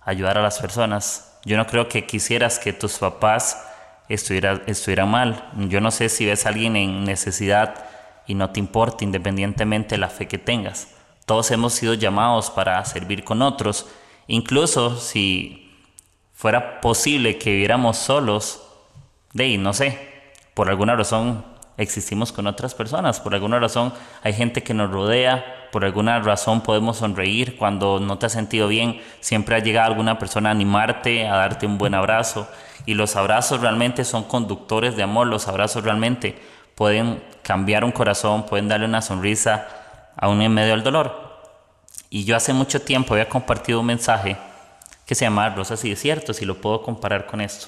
a 0.00 0.10
ayudar 0.10 0.38
a 0.38 0.42
las 0.42 0.58
personas. 0.58 1.38
Yo 1.44 1.58
no 1.58 1.66
creo 1.66 1.88
que 1.88 2.06
quisieras 2.06 2.58
que 2.58 2.72
tus 2.72 2.98
papás 2.98 3.62
estuviera, 4.08 4.62
estuviera 4.66 5.04
mal. 5.04 5.50
Yo 5.68 5.80
no 5.80 5.90
sé 5.90 6.08
si 6.08 6.24
ves 6.24 6.46
a 6.46 6.48
alguien 6.48 6.76
en 6.76 7.04
necesidad 7.04 7.84
y 8.26 8.34
no 8.34 8.50
te 8.50 8.60
importa 8.60 9.04
independientemente 9.04 9.96
de 9.96 9.98
la 9.98 10.08
fe 10.08 10.26
que 10.26 10.38
tengas. 10.38 10.88
Todos 11.26 11.50
hemos 11.50 11.74
sido 11.74 11.94
llamados 11.94 12.50
para 12.50 12.82
servir 12.84 13.24
con 13.24 13.42
otros, 13.42 13.86
incluso 14.26 14.98
si 14.98 15.70
fuera 16.32 16.80
posible 16.80 17.38
que 17.38 17.50
viviéramos 17.50 17.96
solos, 17.98 18.62
de 19.32 19.56
no 19.58 19.72
sé, 19.72 20.13
por 20.54 20.70
alguna 20.70 20.96
razón 20.96 21.44
existimos 21.76 22.32
con 22.32 22.46
otras 22.46 22.74
personas. 22.74 23.20
Por 23.20 23.34
alguna 23.34 23.58
razón 23.58 23.92
hay 24.22 24.32
gente 24.32 24.62
que 24.62 24.74
nos 24.74 24.90
rodea, 24.90 25.68
por 25.72 25.84
alguna 25.84 26.20
razón 26.20 26.60
podemos 26.60 26.98
sonreír 26.98 27.56
cuando 27.56 27.98
no 28.00 28.18
te 28.18 28.26
has 28.26 28.32
sentido 28.32 28.68
bien, 28.68 29.00
siempre 29.20 29.56
ha 29.56 29.58
llegado 29.58 29.88
alguna 29.88 30.18
persona 30.18 30.50
a 30.50 30.52
animarte, 30.52 31.26
a 31.26 31.36
darte 31.36 31.66
un 31.66 31.78
buen 31.78 31.94
abrazo. 31.94 32.48
Y 32.86 32.94
los 32.94 33.16
abrazos 33.16 33.60
realmente 33.60 34.04
son 34.04 34.24
conductores 34.24 34.96
de 34.96 35.02
amor, 35.02 35.26
los 35.26 35.48
abrazos 35.48 35.84
realmente 35.84 36.38
pueden 36.74 37.22
cambiar 37.42 37.84
un 37.84 37.92
corazón, 37.92 38.46
pueden 38.46 38.68
darle 38.68 38.86
una 38.86 39.02
sonrisa 39.02 39.66
aún 40.16 40.42
en 40.42 40.52
medio 40.52 40.72
del 40.72 40.82
dolor. 40.82 41.24
Y 42.10 42.24
yo 42.24 42.36
hace 42.36 42.52
mucho 42.52 42.82
tiempo 42.82 43.14
había 43.14 43.28
compartido 43.28 43.80
un 43.80 43.86
mensaje 43.86 44.36
que 45.06 45.14
se 45.14 45.24
llama 45.24 45.48
Rosas 45.50 45.84
y 45.84 45.90
Desiertos 45.90 46.40
y 46.42 46.44
lo 46.44 46.60
puedo 46.60 46.82
comparar 46.82 47.26
con 47.26 47.40
esto. 47.40 47.66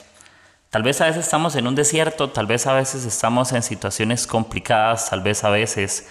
Tal 0.70 0.82
vez 0.82 1.00
a 1.00 1.06
veces 1.06 1.24
estamos 1.24 1.54
en 1.56 1.66
un 1.66 1.74
desierto, 1.74 2.30
tal 2.30 2.46
vez 2.46 2.66
a 2.66 2.72
veces 2.72 3.04
estamos 3.04 3.52
en 3.52 3.62
situaciones 3.62 4.26
complicadas, 4.26 5.10
tal 5.10 5.22
vez 5.22 5.44
a 5.44 5.50
veces 5.50 6.08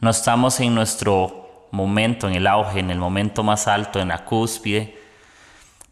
no 0.00 0.10
estamos 0.10 0.60
en 0.60 0.74
nuestro 0.74 1.68
momento, 1.70 2.28
en 2.28 2.34
el 2.34 2.46
auge, 2.46 2.80
en 2.80 2.90
el 2.90 2.98
momento 2.98 3.42
más 3.42 3.66
alto, 3.66 4.00
en 4.00 4.08
la 4.08 4.24
cúspide. 4.24 4.98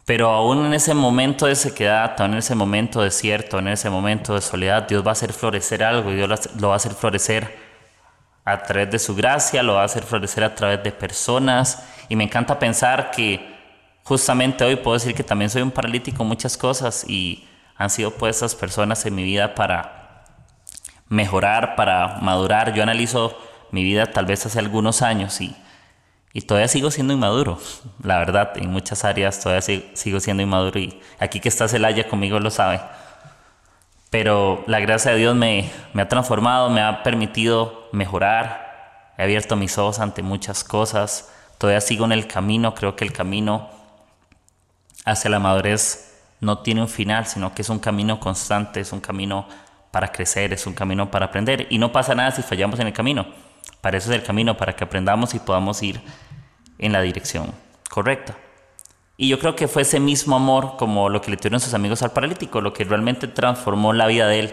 Pero 0.05 0.29
aún 0.31 0.67
en 0.67 0.75
ese 0.75 0.95
momento 0.95 1.47
de 1.47 1.55
sequedad, 1.55 2.15
aún 2.19 2.33
en 2.33 2.39
ese 2.39 2.55
momento 2.55 3.01
de 3.01 3.07
desierto, 3.07 3.59
en 3.59 3.69
ese 3.69 3.89
momento 3.89 4.35
de 4.35 4.41
soledad, 4.41 4.87
Dios 4.87 5.05
va 5.05 5.11
a 5.11 5.13
hacer 5.13 5.33
florecer 5.33 5.83
algo 5.83 6.11
y 6.11 6.17
Dios 6.17 6.51
lo 6.57 6.69
va 6.69 6.75
a 6.75 6.77
hacer 6.77 6.93
florecer 6.93 7.57
a 8.45 8.63
través 8.63 8.91
de 8.91 8.99
su 8.99 9.15
gracia, 9.15 9.63
lo 9.63 9.75
va 9.75 9.83
a 9.83 9.85
hacer 9.85 10.03
florecer 10.03 10.45
a 10.45 10.55
través 10.55 10.83
de 10.83 10.93
personas. 10.93 11.85
Y 12.09 12.17
me 12.17 12.25
encanta 12.25 12.59
pensar 12.59 13.11
que 13.11 13.55
justamente 14.03 14.65
hoy 14.65 14.77
puedo 14.77 14.99
decir 14.99 15.15
que 15.15 15.25
también 15.25 15.51
soy 15.51 15.63
un 15.63 15.71
paralítico 15.71 16.23
en 16.23 16.29
muchas 16.29 16.57
cosas 16.57 17.05
y 17.09 17.49
han 17.77 17.91
sido 17.91 18.13
puestas 18.13 18.55
personas 18.55 19.05
en 19.07 19.15
mi 19.15 19.25
vida 19.25 19.55
para 19.55 20.25
mejorar, 21.09 21.77
para 21.77 22.19
madurar. 22.21 22.75
Yo 22.75 22.83
analizo 22.83 23.37
mi 23.71 23.83
vida 23.83 24.07
tal 24.07 24.27
vez 24.27 24.45
hace 24.47 24.59
algunos 24.59 25.03
años 25.03 25.41
y 25.41 25.57
y 26.35 26.43
todavía 26.43 26.69
sigo 26.69 26.91
siendo 26.91 27.13
inmaduro, 27.13 27.59
la 28.03 28.19
verdad, 28.19 28.53
en 28.57 28.71
muchas 28.71 29.05
áreas 29.05 29.41
todavía 29.41 29.61
sigo 29.93 30.19
siendo 30.19 30.43
inmaduro 30.43 30.81
y 30.81 30.99
aquí 31.19 31.41
que 31.41 31.49
está 31.51 31.69
Celaya 31.69 32.09
conmigo 32.09 32.41
lo 32.41 32.51
sabe. 32.51 32.81
Pero 34.09 34.65
la 34.67 34.81
gracia 34.81 35.13
de 35.13 35.19
Dios 35.19 35.37
me, 35.37 35.71
me 35.93 36.03
ha 36.03 36.09
transformado, 36.09 36.71
me 36.71 36.81
ha 36.81 37.03
permitido 37.03 37.89
mejorar, 37.93 39.13
he 39.19 39.25
abierto 39.25 39.57
mis 39.57 39.77
ojos 39.77 40.01
ante 40.01 40.23
muchas 40.23 40.65
cosas, 40.65 41.31
todavía 41.59 41.83
sigo 41.83 42.07
en 42.07 42.13
el 42.13 42.27
camino, 42.27 42.75
creo 42.75 42.97
que 42.97 43.05
el 43.05 43.13
camino 43.13 43.69
hacia 45.05 45.31
la 45.31 45.39
madurez 45.39 46.12
no 46.43 46.59
tiene 46.59 46.83
un 46.83 46.89
final, 46.89 47.25
sino 47.25 47.55
que 47.55 47.63
es 47.63 47.71
un 47.71 47.79
camino 47.79 48.21
constante, 48.21 48.81
es 48.81 48.93
un 48.93 49.01
camino 49.01 49.49
para 49.91 50.13
crecer, 50.13 50.53
es 50.53 50.67
un 50.67 50.75
camino 50.75 51.11
para 51.11 51.27
aprender 51.27 51.67
y 51.71 51.79
no 51.79 51.91
pasa 51.91 52.15
nada 52.15 52.31
si 52.33 52.43
fallamos 52.43 52.79
en 52.79 52.89
el 52.89 52.93
camino 52.93 53.27
para 53.83 53.99
eso 53.99 54.11
es 54.11 54.17
el 54.17 54.23
camino, 54.23 54.57
para 54.57 54.75
que 54.75 54.85
aprendamos 54.85 55.35
y 55.35 55.41
podamos 55.41 55.83
ir 55.83 56.01
en 56.79 56.93
la 56.93 57.03
dirección 57.03 57.53
correcta. 57.91 58.37
Y 59.17 59.29
yo 59.29 59.39
creo 59.39 59.57
que 59.57 59.69
fue 59.69 59.83
ese 59.83 60.01
mismo 60.01 60.37
amor 60.37 60.77
como 60.79 61.09
lo 61.09 61.21
que 61.21 61.33
le 61.33 61.37
tuvieron 61.37 61.61
sus 61.61 61.75
amigos 61.75 62.03
al 62.03 62.13
paralítico, 62.13 62.61
lo 62.61 62.73
que 62.73 62.85
realmente 62.85 63.27
transformó 63.27 63.93
la 63.93 64.07
vida 64.07 64.29
de 64.29 64.39
él. 64.39 64.53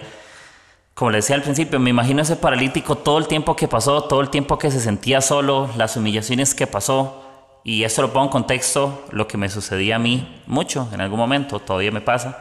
Como 0.96 1.12
le 1.12 1.20
decía 1.20 1.36
al 1.36 1.44
principio, 1.44 1.80
me 1.80 1.92
imagino 1.92 2.24
ese 2.24 2.36
paralítico 2.36 2.98
todo 2.98 3.20
el 3.20 3.28
tiempo 3.28 3.56
que 3.56 3.68
pasó, 3.68 4.04
todo 4.04 4.20
el 4.20 4.30
tiempo 4.30 4.58
que 4.58 4.72
se 4.72 4.80
sentía 4.80 5.22
solo, 5.22 5.70
las 5.78 5.96
humillaciones 5.96 6.56
que 6.56 6.66
pasó. 6.66 7.29
Y 7.64 7.84
esto 7.84 8.02
lo 8.02 8.14
pongo 8.14 8.26
en 8.26 8.32
contexto, 8.32 9.06
lo 9.12 9.28
que 9.28 9.38
me 9.38 9.50
sucedía 9.50 9.98
a 9.98 10.00
mí 10.00 10.42
mucho 10.48 10.88
en 10.94 11.02
algún 11.02 11.20
momento, 11.20 11.60
todavía 11.60 11.92
me 11.92 12.02
pasa. 12.02 12.38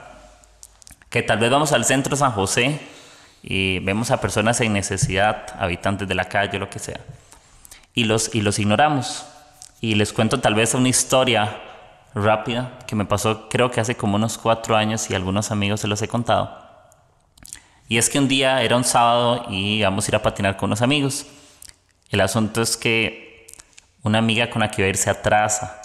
Que 1.11 1.23
tal 1.23 1.39
vez 1.39 1.51
vamos 1.51 1.73
al 1.73 1.85
centro 1.85 2.17
San 2.17 2.33
José 2.33 2.81
y 3.43 3.79
vemos 3.81 4.11
a 4.11 4.21
personas 4.21 4.61
en 4.61 4.73
necesidad, 4.73 5.47
habitantes 5.59 6.07
de 6.07 6.15
la 6.15 6.25
calle, 6.27 6.59
lo 6.59 6.71
que 6.71 6.79
sea, 6.79 7.01
y 7.95 8.05
los, 8.05 8.35
y 8.35 8.43
los 8.43 8.59
ignoramos. 8.59 9.27
Y 9.81 9.95
les 9.95 10.13
cuento 10.13 10.41
tal 10.41 10.55
vez 10.55 10.75
una 10.75 10.89
historia 10.89 11.61
rápida 12.15 12.79
que 12.87 12.97
me 12.97 13.05
pasó 13.05 13.49
creo 13.49 13.71
que 13.71 13.81
hace 13.81 13.97
como 13.97 14.17
unos 14.17 14.39
cuatro 14.39 14.77
años 14.77 15.11
y 15.11 15.15
algunos 15.15 15.51
amigos 15.51 15.81
se 15.81 15.89
los 15.89 16.03
he 16.03 16.09
contado. 16.09 16.57
Y 17.89 17.97
es 17.97 18.11
que 18.11 18.19
un 18.19 18.29
día 18.29 18.63
era 18.63 18.77
un 18.77 18.85
sábado 18.85 19.47
y 19.49 19.79
íbamos 19.79 20.07
a 20.07 20.11
ir 20.11 20.17
a 20.17 20.23
patinar 20.23 20.57
con 20.57 20.69
unos 20.69 20.83
amigos. 20.83 21.27
El 22.11 22.21
asunto 22.21 22.61
es 22.61 22.77
que 22.77 23.28
una 24.03 24.19
amiga 24.19 24.51
con 24.51 24.61
la 24.61 24.71
que 24.71 24.83
iba 24.83 24.87
a 24.87 24.91
ir 24.91 24.97
se 24.97 25.11
atrasa 25.11 25.81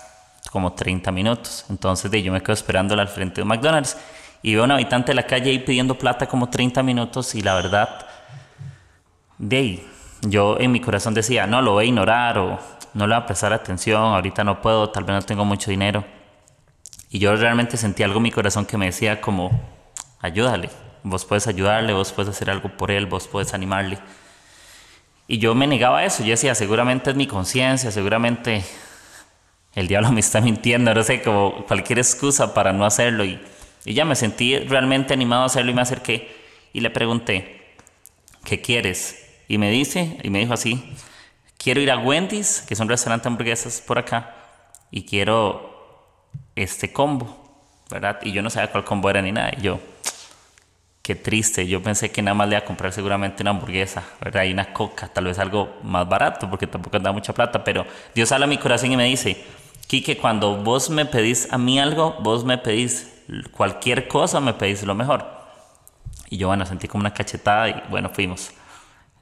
como 0.51 0.73
30 0.73 1.11
minutos. 1.11 1.65
Entonces 1.69 2.09
de, 2.11 2.21
yo 2.21 2.31
me 2.31 2.41
quedo 2.41 2.53
esperándola 2.53 3.01
al 3.01 3.07
frente 3.07 3.35
de 3.35 3.41
un 3.43 3.47
McDonald's 3.49 3.97
y 4.41 4.53
veo 4.53 4.63
a 4.63 4.65
un 4.65 4.71
habitante 4.71 5.11
de 5.11 5.15
la 5.15 5.23
calle 5.23 5.49
ahí 5.49 5.59
pidiendo 5.59 5.97
plata 5.97 6.27
como 6.27 6.49
30 6.49 6.83
minutos 6.83 7.33
y 7.35 7.41
la 7.41 7.55
verdad, 7.55 8.05
de 9.37 9.83
yo 10.21 10.57
en 10.59 10.71
mi 10.71 10.79
corazón 10.79 11.13
decía, 11.13 11.47
no, 11.47 11.61
lo 11.61 11.73
voy 11.73 11.85
a 11.85 11.87
ignorar 11.87 12.37
o 12.37 12.59
no 12.93 13.07
le 13.07 13.15
voy 13.15 13.23
a 13.23 13.25
prestar 13.25 13.53
atención, 13.53 14.01
ahorita 14.01 14.43
no 14.43 14.61
puedo, 14.61 14.89
tal 14.89 15.03
vez 15.03 15.15
no 15.15 15.21
tengo 15.21 15.45
mucho 15.45 15.71
dinero. 15.71 16.05
Y 17.09 17.19
yo 17.19 17.35
realmente 17.35 17.77
sentí 17.77 18.03
algo 18.03 18.17
en 18.17 18.23
mi 18.23 18.31
corazón 18.31 18.65
que 18.65 18.77
me 18.77 18.85
decía 18.85 19.21
como, 19.21 19.51
ayúdale, 20.19 20.69
vos 21.03 21.25
puedes 21.25 21.47
ayudarle, 21.47 21.93
vos 21.93 22.11
puedes 22.11 22.29
hacer 22.29 22.49
algo 22.49 22.69
por 22.69 22.91
él, 22.91 23.05
vos 23.05 23.27
puedes 23.27 23.53
animarle. 23.53 23.99
Y 25.27 25.37
yo 25.37 25.55
me 25.55 25.67
negaba 25.67 25.99
a 25.99 26.05
eso, 26.05 26.23
yo 26.23 26.31
decía, 26.31 26.53
seguramente 26.55 27.11
es 27.11 27.15
mi 27.15 27.27
conciencia, 27.27 27.91
seguramente 27.91 28.63
el 29.73 29.87
diablo 29.87 30.11
me 30.11 30.19
está 30.19 30.41
mintiendo, 30.41 30.93
no 30.93 31.03
sé, 31.03 31.21
como 31.21 31.65
cualquier 31.65 31.99
excusa 31.99 32.53
para 32.53 32.73
no 32.73 32.85
hacerlo. 32.85 33.23
Y 33.23 33.39
y 33.85 33.93
ya 33.93 34.05
me 34.05 34.15
sentí 34.15 34.57
realmente 34.59 35.13
animado 35.13 35.43
a 35.43 35.47
hacerlo 35.47 35.71
y 35.71 35.73
me 35.73 35.81
acerqué 35.81 36.33
y 36.71 36.79
le 36.79 36.89
pregunté, 36.89 37.75
¿qué 38.45 38.61
quieres? 38.61 39.19
Y 39.47 39.57
me 39.57 39.69
dice, 39.69 40.17
y 40.23 40.29
me 40.29 40.39
dijo 40.39 40.53
así, 40.53 40.95
quiero 41.57 41.81
ir 41.81 41.91
a 41.91 41.97
Wendy's, 41.97 42.63
que 42.67 42.73
es 42.73 42.79
un 42.79 42.87
restaurante 42.87 43.23
de 43.23 43.27
hamburguesas 43.29 43.81
por 43.81 43.99
acá, 43.99 44.35
y 44.89 45.03
quiero 45.03 46.29
este 46.55 46.93
combo, 46.93 47.59
¿verdad? 47.89 48.19
Y 48.23 48.31
yo 48.31 48.41
no 48.41 48.49
sabía 48.49 48.71
cuál 48.71 48.85
combo 48.85 49.09
era 49.09 49.21
ni 49.21 49.31
nada. 49.31 49.51
Y 49.57 49.61
yo, 49.61 49.79
qué 51.03 51.15
triste, 51.15 51.67
yo 51.67 51.83
pensé 51.83 52.11
que 52.11 52.21
nada 52.21 52.33
más 52.33 52.47
le 52.47 52.55
iba 52.55 52.63
a 52.63 52.65
comprar 52.65 52.93
seguramente 52.93 53.43
una 53.43 53.51
hamburguesa, 53.51 54.03
¿verdad? 54.21 54.45
Y 54.45 54.53
una 54.53 54.73
coca, 54.73 55.09
tal 55.09 55.25
vez 55.25 55.37
algo 55.37 55.77
más 55.83 56.07
barato, 56.07 56.49
porque 56.49 56.65
tampoco 56.65 56.97
da 56.97 57.11
mucha 57.11 57.33
plata, 57.33 57.63
pero 57.63 57.85
Dios 58.15 58.31
habla 58.31 58.45
a 58.45 58.49
mi 58.49 58.57
corazón 58.57 58.91
y 58.91 58.97
me 58.97 59.03
dice, 59.03 59.45
Quique, 59.87 60.17
cuando 60.17 60.55
vos 60.63 60.89
me 60.89 61.05
pedís 61.05 61.51
a 61.51 61.57
mí 61.57 61.77
algo, 61.77 62.15
vos 62.21 62.45
me 62.45 62.57
pedís 62.57 63.13
cualquier 63.51 64.07
cosa 64.07 64.39
me 64.39 64.53
pedís 64.53 64.83
lo 64.83 64.95
mejor. 64.95 65.25
Y 66.29 66.37
yo, 66.37 66.47
bueno, 66.47 66.65
sentí 66.65 66.87
como 66.87 67.01
una 67.01 67.13
cachetada 67.13 67.69
y 67.69 67.83
bueno, 67.89 68.09
fuimos. 68.09 68.51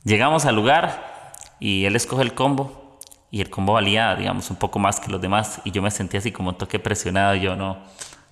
Llegamos 0.04 0.46
al 0.46 0.56
lugar 0.56 1.34
y 1.60 1.86
él 1.86 1.96
escoge 1.96 2.24
el 2.24 2.34
combo 2.34 3.00
y 3.30 3.42
el 3.42 3.50
combo 3.50 3.74
valía, 3.74 4.16
digamos, 4.16 4.50
un 4.50 4.58
poco 4.58 4.80
más 4.80 5.00
que 5.00 5.12
los 5.12 5.22
demás 5.22 5.62
y 5.64 5.72
yo 5.72 5.82
me 5.82 5.92
sentí 5.92 6.18
así 6.18 6.32
como 6.32 6.50
un 6.50 6.58
toque 6.58 6.80
presionado 6.80 7.36
y 7.36 7.42
yo 7.42 7.56
no, 7.56 7.78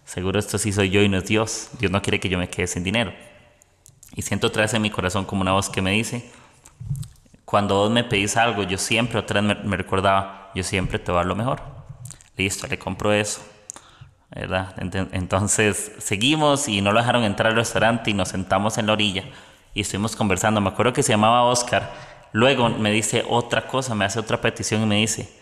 seguro 0.05 0.39
esto 0.39 0.57
sí 0.57 0.71
soy 0.71 0.89
yo 0.89 1.01
y 1.01 1.09
no 1.09 1.17
es 1.17 1.25
Dios. 1.25 1.69
Dios 1.79 1.91
no 1.91 2.01
quiere 2.01 2.19
que 2.19 2.29
yo 2.29 2.37
me 2.37 2.49
quede 2.49 2.67
sin 2.67 2.83
dinero. 2.83 3.11
Y 4.15 4.21
siento 4.21 4.47
otra 4.47 4.63
vez 4.63 4.73
en 4.73 4.81
mi 4.81 4.89
corazón 4.89 5.25
como 5.25 5.41
una 5.41 5.53
voz 5.53 5.69
que 5.69 5.81
me 5.81 5.91
dice, 5.91 6.31
cuando 7.45 7.75
vos 7.75 7.91
me 7.91 8.03
pedís 8.03 8.37
algo, 8.37 8.63
yo 8.63 8.77
siempre, 8.77 9.19
otra 9.19 9.41
vez 9.41 9.57
me, 9.57 9.69
me 9.69 9.77
recordaba, 9.77 10.51
yo 10.55 10.63
siempre 10.63 10.99
te 10.99 11.11
voy 11.11 11.19
a 11.19 11.21
dar 11.21 11.27
lo 11.27 11.35
mejor. 11.35 11.61
Listo, 12.35 12.67
le 12.67 12.77
compro 12.77 13.11
eso 13.11 13.41
¿verdad? 14.31 14.75
Entonces 15.11 15.91
seguimos 15.97 16.67
y 16.67 16.81
no 16.81 16.91
lo 16.91 16.99
dejaron 16.99 17.23
entrar 17.23 17.51
al 17.51 17.55
restaurante 17.55 18.11
y 18.11 18.13
nos 18.13 18.29
sentamos 18.29 18.77
en 18.77 18.87
la 18.87 18.93
orilla 18.93 19.23
y 19.73 19.81
estuvimos 19.81 20.15
conversando. 20.15 20.61
Me 20.61 20.69
acuerdo 20.69 20.93
que 20.93 21.03
se 21.03 21.11
llamaba 21.11 21.43
Oscar. 21.43 21.91
Luego 22.31 22.69
me 22.69 22.91
dice 22.91 23.25
otra 23.27 23.65
cosa, 23.65 23.95
me 23.95 24.05
hace 24.05 24.19
otra 24.19 24.39
petición 24.39 24.83
y 24.83 24.85
me 24.85 24.95
dice, 24.97 25.33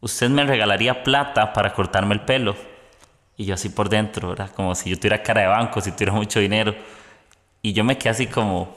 usted 0.00 0.28
me 0.30 0.44
regalaría 0.44 1.04
plata 1.04 1.52
para 1.52 1.72
cortarme 1.72 2.14
el 2.14 2.22
pelo. 2.22 2.56
Y 3.36 3.44
yo 3.44 3.54
así 3.54 3.68
por 3.68 3.88
dentro, 3.88 4.30
¿verdad? 4.30 4.50
Como 4.50 4.74
si 4.74 4.90
yo 4.90 4.96
tuviera 4.96 5.22
cara 5.22 5.42
de 5.42 5.46
banco, 5.46 5.80
si 5.80 5.92
tuviera 5.92 6.12
mucho 6.12 6.40
dinero. 6.40 6.74
Y 7.68 7.74
yo 7.74 7.84
me 7.84 7.98
quedé 7.98 8.08
así 8.08 8.26
como, 8.26 8.74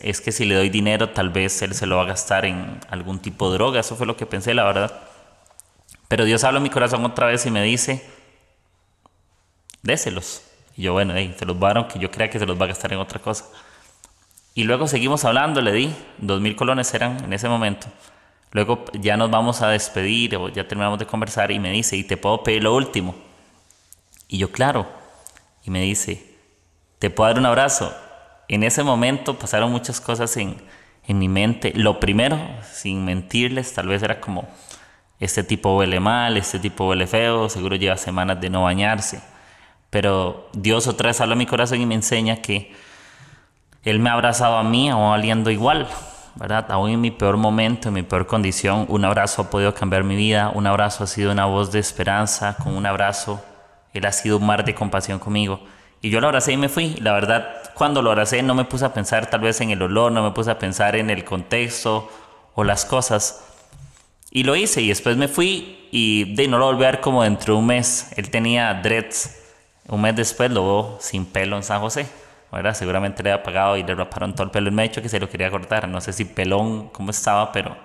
es 0.00 0.20
que 0.20 0.30
si 0.30 0.44
le 0.44 0.54
doy 0.54 0.70
dinero 0.70 1.08
tal 1.10 1.30
vez 1.30 1.60
él 1.62 1.74
se 1.74 1.86
lo 1.86 1.96
va 1.96 2.02
a 2.02 2.06
gastar 2.06 2.44
en 2.44 2.78
algún 2.88 3.18
tipo 3.18 3.50
de 3.50 3.58
droga. 3.58 3.80
Eso 3.80 3.96
fue 3.96 4.06
lo 4.06 4.16
que 4.16 4.26
pensé, 4.26 4.54
la 4.54 4.62
verdad. 4.62 4.96
Pero 6.06 6.24
Dios 6.24 6.44
habla 6.44 6.58
en 6.58 6.62
mi 6.62 6.70
corazón 6.70 7.04
otra 7.04 7.26
vez 7.26 7.44
y 7.46 7.50
me 7.50 7.64
dice, 7.64 8.08
déselos. 9.82 10.42
Y 10.76 10.82
yo, 10.82 10.92
bueno, 10.92 11.14
se 11.36 11.44
los 11.44 11.60
va 11.60 11.88
que 11.88 11.98
yo 11.98 12.12
crea 12.12 12.30
que 12.30 12.38
se 12.38 12.46
los 12.46 12.56
va 12.60 12.66
a 12.66 12.68
gastar 12.68 12.92
en 12.92 13.00
otra 13.00 13.18
cosa. 13.18 13.46
Y 14.54 14.62
luego 14.62 14.86
seguimos 14.86 15.24
hablando, 15.24 15.60
le 15.60 15.72
di, 15.72 15.92
dos 16.18 16.40
mil 16.40 16.54
colones 16.54 16.94
eran 16.94 17.24
en 17.24 17.32
ese 17.32 17.48
momento. 17.48 17.88
Luego 18.52 18.84
ya 18.92 19.16
nos 19.16 19.32
vamos 19.32 19.62
a 19.62 19.68
despedir, 19.68 20.36
o 20.36 20.48
ya 20.48 20.68
terminamos 20.68 21.00
de 21.00 21.06
conversar, 21.06 21.50
y 21.50 21.58
me 21.58 21.72
dice, 21.72 21.96
¿y 21.96 22.04
te 22.04 22.16
puedo 22.16 22.44
pedir 22.44 22.62
lo 22.62 22.72
último? 22.72 23.16
Y 24.28 24.38
yo, 24.38 24.52
claro. 24.52 24.86
Y 25.64 25.72
me 25.72 25.80
dice, 25.80 26.36
¿te 27.00 27.10
puedo 27.10 27.28
dar 27.28 27.40
un 27.40 27.46
abrazo? 27.46 27.92
En 28.52 28.62
ese 28.62 28.82
momento 28.82 29.38
pasaron 29.38 29.72
muchas 29.72 30.00
cosas 30.00 30.36
en, 30.36 30.56
en 31.06 31.18
mi 31.18 31.28
mente. 31.28 31.72
Lo 31.74 32.00
primero, 32.00 32.38
sin 32.72 33.04
mentirles, 33.04 33.74
tal 33.74 33.88
vez 33.88 34.02
era 34.02 34.20
como, 34.20 34.48
este 35.18 35.42
tipo 35.42 35.76
huele 35.76 36.00
mal, 36.00 36.36
este 36.36 36.58
tipo 36.58 36.88
huele 36.88 37.06
feo, 37.06 37.48
seguro 37.48 37.76
lleva 37.76 37.96
semanas 37.96 38.40
de 38.40 38.50
no 38.50 38.62
bañarse 38.62 39.20
pero 39.92 40.48
Dios 40.54 40.86
otra 40.86 41.08
vez 41.08 41.20
habla 41.20 41.34
a 41.34 41.36
mi 41.36 41.44
corazón 41.44 41.78
y 41.78 41.84
me 41.84 41.94
enseña 41.94 42.36
que 42.36 42.72
Él 43.84 43.98
me 43.98 44.08
ha 44.08 44.14
abrazado 44.14 44.56
a 44.56 44.62
mí, 44.62 44.88
aún 44.88 45.10
valiendo 45.10 45.50
igual, 45.50 45.86
¿verdad? 46.34 46.64
Aún 46.70 46.88
en 46.88 47.00
mi 47.02 47.10
peor 47.10 47.36
momento, 47.36 47.88
en 47.88 47.94
mi 47.96 48.02
peor 48.02 48.26
condición, 48.26 48.86
un 48.88 49.04
abrazo 49.04 49.42
ha 49.42 49.50
podido 49.50 49.74
cambiar 49.74 50.02
mi 50.02 50.16
vida, 50.16 50.50
un 50.54 50.66
abrazo 50.66 51.04
ha 51.04 51.06
sido 51.06 51.30
una 51.30 51.44
voz 51.44 51.72
de 51.72 51.78
esperanza, 51.78 52.56
con 52.56 52.74
un 52.74 52.86
abrazo, 52.86 53.44
Él 53.92 54.06
ha 54.06 54.12
sido 54.12 54.38
un 54.38 54.46
mar 54.46 54.64
de 54.64 54.74
compasión 54.74 55.18
conmigo. 55.18 55.60
Y 56.00 56.08
yo 56.08 56.22
lo 56.22 56.28
abracé 56.28 56.52
y 56.52 56.56
me 56.56 56.70
fui. 56.70 56.94
La 56.94 57.12
verdad, 57.12 57.54
cuando 57.74 58.02
lo 58.02 58.10
abracé 58.10 58.42
no 58.42 58.54
me 58.54 58.64
puse 58.64 58.84
a 58.84 58.94
pensar 58.94 59.28
tal 59.28 59.40
vez 59.40 59.60
en 59.60 59.70
el 59.70 59.82
olor, 59.82 60.12
no 60.12 60.22
me 60.22 60.30
puse 60.32 60.50
a 60.50 60.58
pensar 60.58 60.96
en 60.96 61.10
el 61.10 61.24
contexto 61.24 62.10
o 62.54 62.64
las 62.64 62.84
cosas. 62.84 63.44
Y 64.30 64.44
lo 64.44 64.56
hice 64.56 64.80
y 64.80 64.88
después 64.88 65.16
me 65.16 65.28
fui 65.28 65.88
y 65.90 66.34
de 66.34 66.48
no 66.48 66.58
lo 66.58 66.66
volví 66.66 66.84
a 66.84 66.92
ver 66.92 67.00
como 67.00 67.22
dentro 67.22 67.54
de 67.54 67.60
un 67.60 67.66
mes. 67.66 68.12
Él 68.16 68.30
tenía 68.30 68.72
dreads. 68.74 69.38
Un 69.88 70.00
mes 70.00 70.16
después 70.16 70.50
lo 70.50 70.64
veo 70.64 70.98
sin 71.00 71.26
pelo 71.26 71.56
en 71.56 71.62
San 71.62 71.80
José. 71.80 72.06
¿verdad? 72.52 72.74
Seguramente 72.74 73.22
le 73.22 73.32
había 73.32 73.42
pagado 73.42 73.76
y 73.78 73.82
le 73.82 73.94
raparon 73.94 74.34
todo 74.34 74.44
el 74.44 74.50
pelo. 74.50 74.68
Él 74.68 74.74
me 74.74 74.82
ha 74.82 74.88
dicho 74.88 75.00
que 75.00 75.08
se 75.08 75.18
lo 75.18 75.28
quería 75.28 75.50
cortar. 75.50 75.88
No 75.88 76.00
sé 76.00 76.12
si 76.12 76.24
pelón, 76.24 76.88
cómo 76.90 77.10
estaba, 77.10 77.50
pero, 77.50 77.76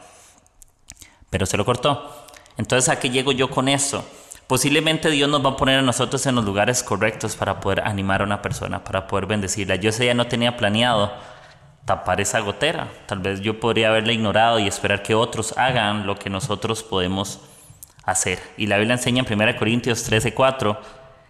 pero 1.29 1.45
se 1.45 1.55
lo 1.55 1.63
cortó. 1.65 2.25
Entonces, 2.57 2.89
¿a 2.89 2.99
qué 2.99 3.09
llego 3.09 3.31
yo 3.31 3.49
con 3.49 3.69
eso? 3.69 4.05
Posiblemente 4.47 5.09
Dios 5.09 5.29
nos 5.29 5.45
va 5.45 5.51
a 5.51 5.57
poner 5.57 5.79
a 5.79 5.81
nosotros 5.81 6.25
en 6.25 6.35
los 6.35 6.45
lugares 6.45 6.81
correctos 6.81 7.35
para 7.35 7.59
poder 7.59 7.81
animar 7.81 8.21
a 8.21 8.23
una 8.23 8.41
persona, 8.41 8.81
para 8.81 9.05
poder 9.05 9.25
bendecirla. 9.25 9.75
Yo 9.75 9.89
ese 9.89 10.03
día 10.03 10.13
no 10.13 10.27
tenía 10.27 10.55
planeado 10.55 11.11
tapar 11.83 12.21
esa 12.21 12.39
gotera. 12.39 12.87
Tal 13.07 13.19
vez 13.19 13.41
yo 13.41 13.59
podría 13.59 13.89
haberla 13.89 14.13
ignorado 14.13 14.59
y 14.59 14.67
esperar 14.67 15.03
que 15.03 15.15
otros 15.15 15.57
hagan 15.57 16.07
lo 16.07 16.17
que 16.17 16.29
nosotros 16.29 16.81
podemos 16.81 17.41
hacer. 18.03 18.39
Y 18.55 18.67
la 18.67 18.77
Biblia 18.77 18.95
enseña 18.95 19.23
en 19.27 19.41
1 19.41 19.57
Corintios 19.57 20.09
13:4 20.09 20.77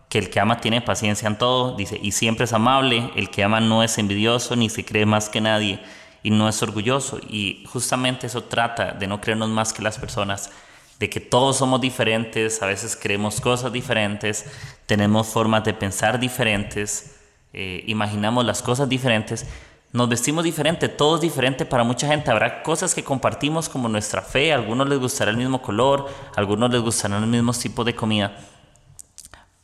que 0.10 0.20
el 0.20 0.30
que 0.30 0.40
ama 0.40 0.62
tiene 0.62 0.82
paciencia 0.82 1.28
en 1.28 1.38
todo, 1.38 1.76
dice, 1.76 2.00
y 2.02 2.12
siempre 2.12 2.46
es 2.46 2.54
amable, 2.54 3.12
el 3.16 3.30
que 3.30 3.44
ama 3.44 3.60
no 3.60 3.84
es 3.84 3.98
envidioso 3.98 4.56
ni 4.56 4.70
se 4.70 4.86
cree 4.86 5.06
más 5.06 5.28
que 5.28 5.42
nadie 5.42 5.80
y 6.24 6.30
no 6.30 6.48
es 6.48 6.62
orgulloso. 6.62 7.20
Y 7.28 7.66
justamente 7.68 8.28
eso 8.28 8.44
trata 8.44 8.92
de 8.92 9.08
no 9.08 9.20
creernos 9.20 9.50
más 9.50 9.74
que 9.74 9.82
las 9.82 9.98
personas 9.98 10.52
de 11.00 11.10
que 11.10 11.20
todos 11.20 11.58
somos 11.58 11.80
diferentes, 11.80 12.62
a 12.62 12.66
veces 12.66 12.96
creemos 12.96 13.40
cosas 13.40 13.72
diferentes, 13.72 14.46
tenemos 14.86 15.28
formas 15.28 15.64
de 15.64 15.74
pensar 15.74 16.20
diferentes, 16.20 17.16
eh, 17.54 17.84
imaginamos 17.88 18.46
las 18.46 18.62
cosas 18.62 18.90
diferentes, 18.90 19.46
nos 19.94 20.10
vestimos 20.10 20.44
diferente, 20.44 20.90
todo 20.90 21.16
es 21.16 21.22
diferente 21.22 21.66
para 21.66 21.84
mucha 21.84 22.08
gente. 22.08 22.30
Habrá 22.30 22.62
cosas 22.62 22.94
que 22.94 23.04
compartimos 23.04 23.70
como 23.70 23.88
nuestra 23.88 24.22
fe, 24.22 24.52
a 24.52 24.56
algunos 24.56 24.88
les 24.90 25.00
gustará 25.00 25.32
el 25.32 25.38
mismo 25.38 25.62
color, 25.62 26.10
a 26.36 26.40
algunos 26.40 26.70
les 26.72 26.82
gustarán 26.82 27.22
los 27.22 27.30
mismos 27.30 27.58
tipos 27.60 27.86
de 27.86 27.96
comida. 27.96 28.38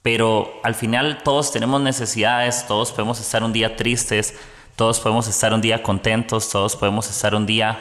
Pero 0.02 0.62
al 0.64 0.76
final 0.76 1.22
todos 1.24 1.52
tenemos 1.52 1.82
necesidades, 1.82 2.66
todos 2.68 2.92
podemos 2.92 3.20
estar 3.20 3.44
un 3.44 3.54
día 3.54 3.76
tristes, 3.76 4.34
todos 4.76 5.00
podemos 5.00 5.28
estar 5.28 5.54
un 5.54 5.62
día 5.62 5.84
contentos, 5.84 6.50
todos 6.50 6.76
podemos 6.76 7.10
estar 7.10 7.36
un 7.36 7.46
día 7.46 7.80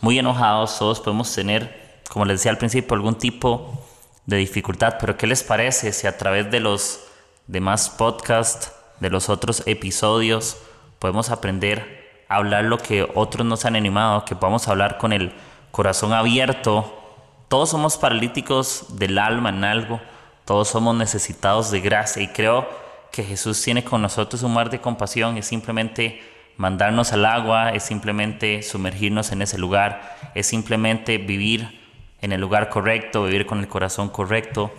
muy 0.00 0.18
enojados, 0.18 0.78
todos 0.78 1.00
podemos 1.00 1.32
tener 1.32 1.83
como 2.08 2.24
les 2.24 2.38
decía 2.38 2.50
al 2.50 2.58
principio, 2.58 2.94
algún 2.94 3.16
tipo 3.16 3.84
de 4.26 4.36
dificultad, 4.36 4.96
pero 4.98 5.16
¿qué 5.16 5.26
les 5.26 5.42
parece 5.42 5.92
si 5.92 6.06
a 6.06 6.16
través 6.16 6.50
de 6.50 6.60
los 6.60 7.00
demás 7.46 7.90
podcasts, 7.90 8.72
de 9.00 9.10
los 9.10 9.28
otros 9.28 9.62
episodios, 9.66 10.56
podemos 10.98 11.30
aprender 11.30 12.24
a 12.28 12.36
hablar 12.36 12.64
lo 12.64 12.78
que 12.78 13.06
otros 13.14 13.46
nos 13.46 13.64
han 13.64 13.76
animado, 13.76 14.24
que 14.24 14.36
podamos 14.36 14.68
hablar 14.68 14.98
con 14.98 15.12
el 15.12 15.32
corazón 15.70 16.12
abierto? 16.12 17.00
Todos 17.48 17.70
somos 17.70 17.98
paralíticos 17.98 18.98
del 18.98 19.18
alma 19.18 19.50
en 19.50 19.64
algo, 19.64 20.00
todos 20.44 20.68
somos 20.68 20.96
necesitados 20.96 21.70
de 21.70 21.80
gracia 21.80 22.22
y 22.22 22.28
creo 22.28 22.66
que 23.12 23.22
Jesús 23.22 23.62
tiene 23.62 23.84
con 23.84 24.02
nosotros 24.02 24.42
un 24.42 24.54
mar 24.54 24.70
de 24.70 24.80
compasión, 24.80 25.36
es 25.36 25.46
simplemente 25.46 26.22
mandarnos 26.56 27.12
al 27.12 27.24
agua, 27.26 27.70
es 27.70 27.82
simplemente 27.82 28.62
sumergirnos 28.62 29.32
en 29.32 29.42
ese 29.42 29.58
lugar, 29.58 30.32
es 30.34 30.46
simplemente 30.46 31.18
vivir 31.18 31.83
en 32.24 32.32
el 32.32 32.40
lugar 32.40 32.70
correcto, 32.70 33.24
vivir 33.24 33.44
con 33.44 33.60
el 33.60 33.68
corazón 33.68 34.08
correcto, 34.08 34.72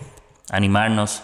animarnos. 0.50 1.22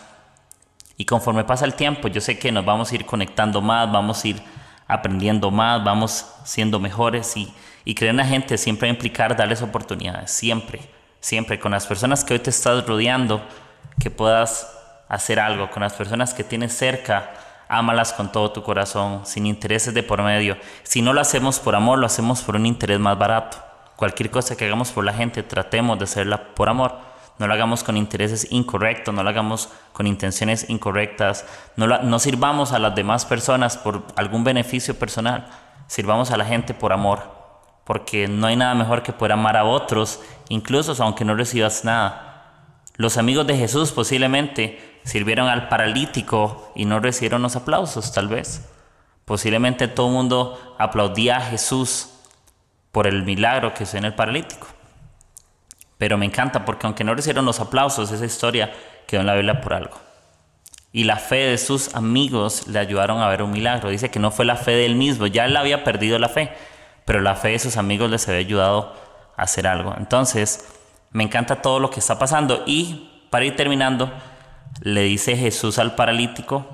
Y 0.96 1.04
conforme 1.04 1.42
pasa 1.42 1.64
el 1.64 1.74
tiempo, 1.74 2.06
yo 2.06 2.20
sé 2.20 2.38
que 2.38 2.52
nos 2.52 2.64
vamos 2.64 2.92
a 2.92 2.94
ir 2.94 3.04
conectando 3.04 3.60
más, 3.60 3.90
vamos 3.90 4.22
a 4.22 4.28
ir 4.28 4.42
aprendiendo 4.86 5.50
más, 5.50 5.82
vamos 5.82 6.32
siendo 6.44 6.78
mejores 6.78 7.36
y, 7.36 7.52
y 7.84 7.96
creer 7.96 8.10
en 8.10 8.18
la 8.18 8.24
gente 8.24 8.56
siempre 8.56 8.86
va 8.86 8.92
a 8.92 8.94
implicar 8.94 9.36
darles 9.36 9.62
oportunidades, 9.62 10.30
siempre, 10.30 10.80
siempre, 11.18 11.58
con 11.58 11.72
las 11.72 11.88
personas 11.88 12.22
que 12.22 12.34
hoy 12.34 12.38
te 12.38 12.50
estás 12.50 12.86
rodeando, 12.86 13.44
que 13.98 14.08
puedas 14.08 14.72
hacer 15.08 15.40
algo, 15.40 15.70
con 15.70 15.82
las 15.82 15.94
personas 15.94 16.34
que 16.34 16.44
tienes 16.44 16.72
cerca, 16.72 17.32
ámalas 17.68 18.12
con 18.12 18.30
todo 18.30 18.52
tu 18.52 18.62
corazón, 18.62 19.26
sin 19.26 19.46
intereses 19.46 19.92
de 19.92 20.04
por 20.04 20.22
medio. 20.22 20.56
Si 20.84 21.02
no 21.02 21.14
lo 21.14 21.20
hacemos 21.20 21.58
por 21.58 21.74
amor, 21.74 21.98
lo 21.98 22.06
hacemos 22.06 22.42
por 22.42 22.54
un 22.54 22.66
interés 22.66 23.00
más 23.00 23.18
barato. 23.18 23.71
Cualquier 24.02 24.32
cosa 24.32 24.56
que 24.56 24.64
hagamos 24.64 24.90
por 24.90 25.04
la 25.04 25.12
gente, 25.12 25.44
tratemos 25.44 25.96
de 25.96 26.06
hacerla 26.06 26.54
por 26.56 26.68
amor. 26.68 26.98
No 27.38 27.46
lo 27.46 27.54
hagamos 27.54 27.84
con 27.84 27.96
intereses 27.96 28.48
incorrectos, 28.50 29.14
no 29.14 29.22
lo 29.22 29.28
hagamos 29.28 29.68
con 29.92 30.08
intenciones 30.08 30.68
incorrectas, 30.68 31.46
no, 31.76 31.86
no 31.86 32.18
sirvamos 32.18 32.72
a 32.72 32.80
las 32.80 32.96
demás 32.96 33.24
personas 33.26 33.76
por 33.76 34.02
algún 34.16 34.42
beneficio 34.42 34.98
personal, 34.98 35.46
sirvamos 35.86 36.32
a 36.32 36.36
la 36.36 36.44
gente 36.44 36.74
por 36.74 36.92
amor, 36.92 37.20
porque 37.84 38.26
no 38.26 38.48
hay 38.48 38.56
nada 38.56 38.74
mejor 38.74 39.04
que 39.04 39.12
poder 39.12 39.34
amar 39.34 39.56
a 39.56 39.62
otros, 39.62 40.18
incluso 40.48 41.00
aunque 41.00 41.24
no 41.24 41.36
recibas 41.36 41.84
nada. 41.84 42.80
Los 42.96 43.18
amigos 43.18 43.46
de 43.46 43.56
Jesús 43.56 43.92
posiblemente 43.92 44.98
sirvieron 45.04 45.46
al 45.46 45.68
paralítico 45.68 46.72
y 46.74 46.86
no 46.86 46.98
recibieron 46.98 47.42
los 47.42 47.54
aplausos, 47.54 48.10
tal 48.12 48.26
vez. 48.26 48.68
Posiblemente 49.26 49.86
todo 49.86 50.08
el 50.08 50.14
mundo 50.14 50.74
aplaudía 50.80 51.36
a 51.36 51.42
Jesús 51.42 52.11
por 52.92 53.06
el 53.06 53.24
milagro 53.24 53.74
que 53.74 53.84
es 53.84 53.94
en 53.94 54.04
el 54.04 54.14
paralítico. 54.14 54.68
Pero 55.98 56.18
me 56.18 56.26
encanta 56.26 56.64
porque 56.64 56.86
aunque 56.86 57.04
no 57.04 57.14
recibieron 57.14 57.44
los 57.44 57.60
aplausos, 57.60 58.12
esa 58.12 58.24
historia 58.24 58.72
quedó 59.06 59.20
en 59.20 59.26
la 59.26 59.34
Biblia 59.34 59.60
por 59.60 59.74
algo. 59.74 59.98
Y 60.92 61.04
la 61.04 61.16
fe 61.16 61.36
de 61.36 61.58
sus 61.58 61.94
amigos 61.94 62.66
le 62.68 62.78
ayudaron 62.78 63.20
a 63.20 63.28
ver 63.28 63.42
un 63.42 63.50
milagro. 63.50 63.88
Dice 63.88 64.10
que 64.10 64.18
no 64.18 64.30
fue 64.30 64.44
la 64.44 64.56
fe 64.56 64.72
de 64.72 64.84
él 64.84 64.94
mismo, 64.94 65.26
ya 65.26 65.46
él 65.46 65.56
había 65.56 65.84
perdido 65.84 66.18
la 66.18 66.28
fe, 66.28 66.52
pero 67.06 67.20
la 67.20 67.34
fe 67.34 67.48
de 67.48 67.58
sus 67.58 67.78
amigos 67.78 68.10
les 68.10 68.28
había 68.28 68.40
ayudado 68.40 68.94
a 69.36 69.42
hacer 69.42 69.66
algo. 69.66 69.94
Entonces, 69.96 70.68
me 71.12 71.24
encanta 71.24 71.62
todo 71.62 71.80
lo 71.80 71.90
que 71.90 72.00
está 72.00 72.18
pasando. 72.18 72.62
Y 72.66 73.26
para 73.30 73.46
ir 73.46 73.56
terminando, 73.56 74.12
le 74.80 75.02
dice 75.02 75.36
Jesús 75.36 75.78
al 75.78 75.94
paralítico, 75.94 76.66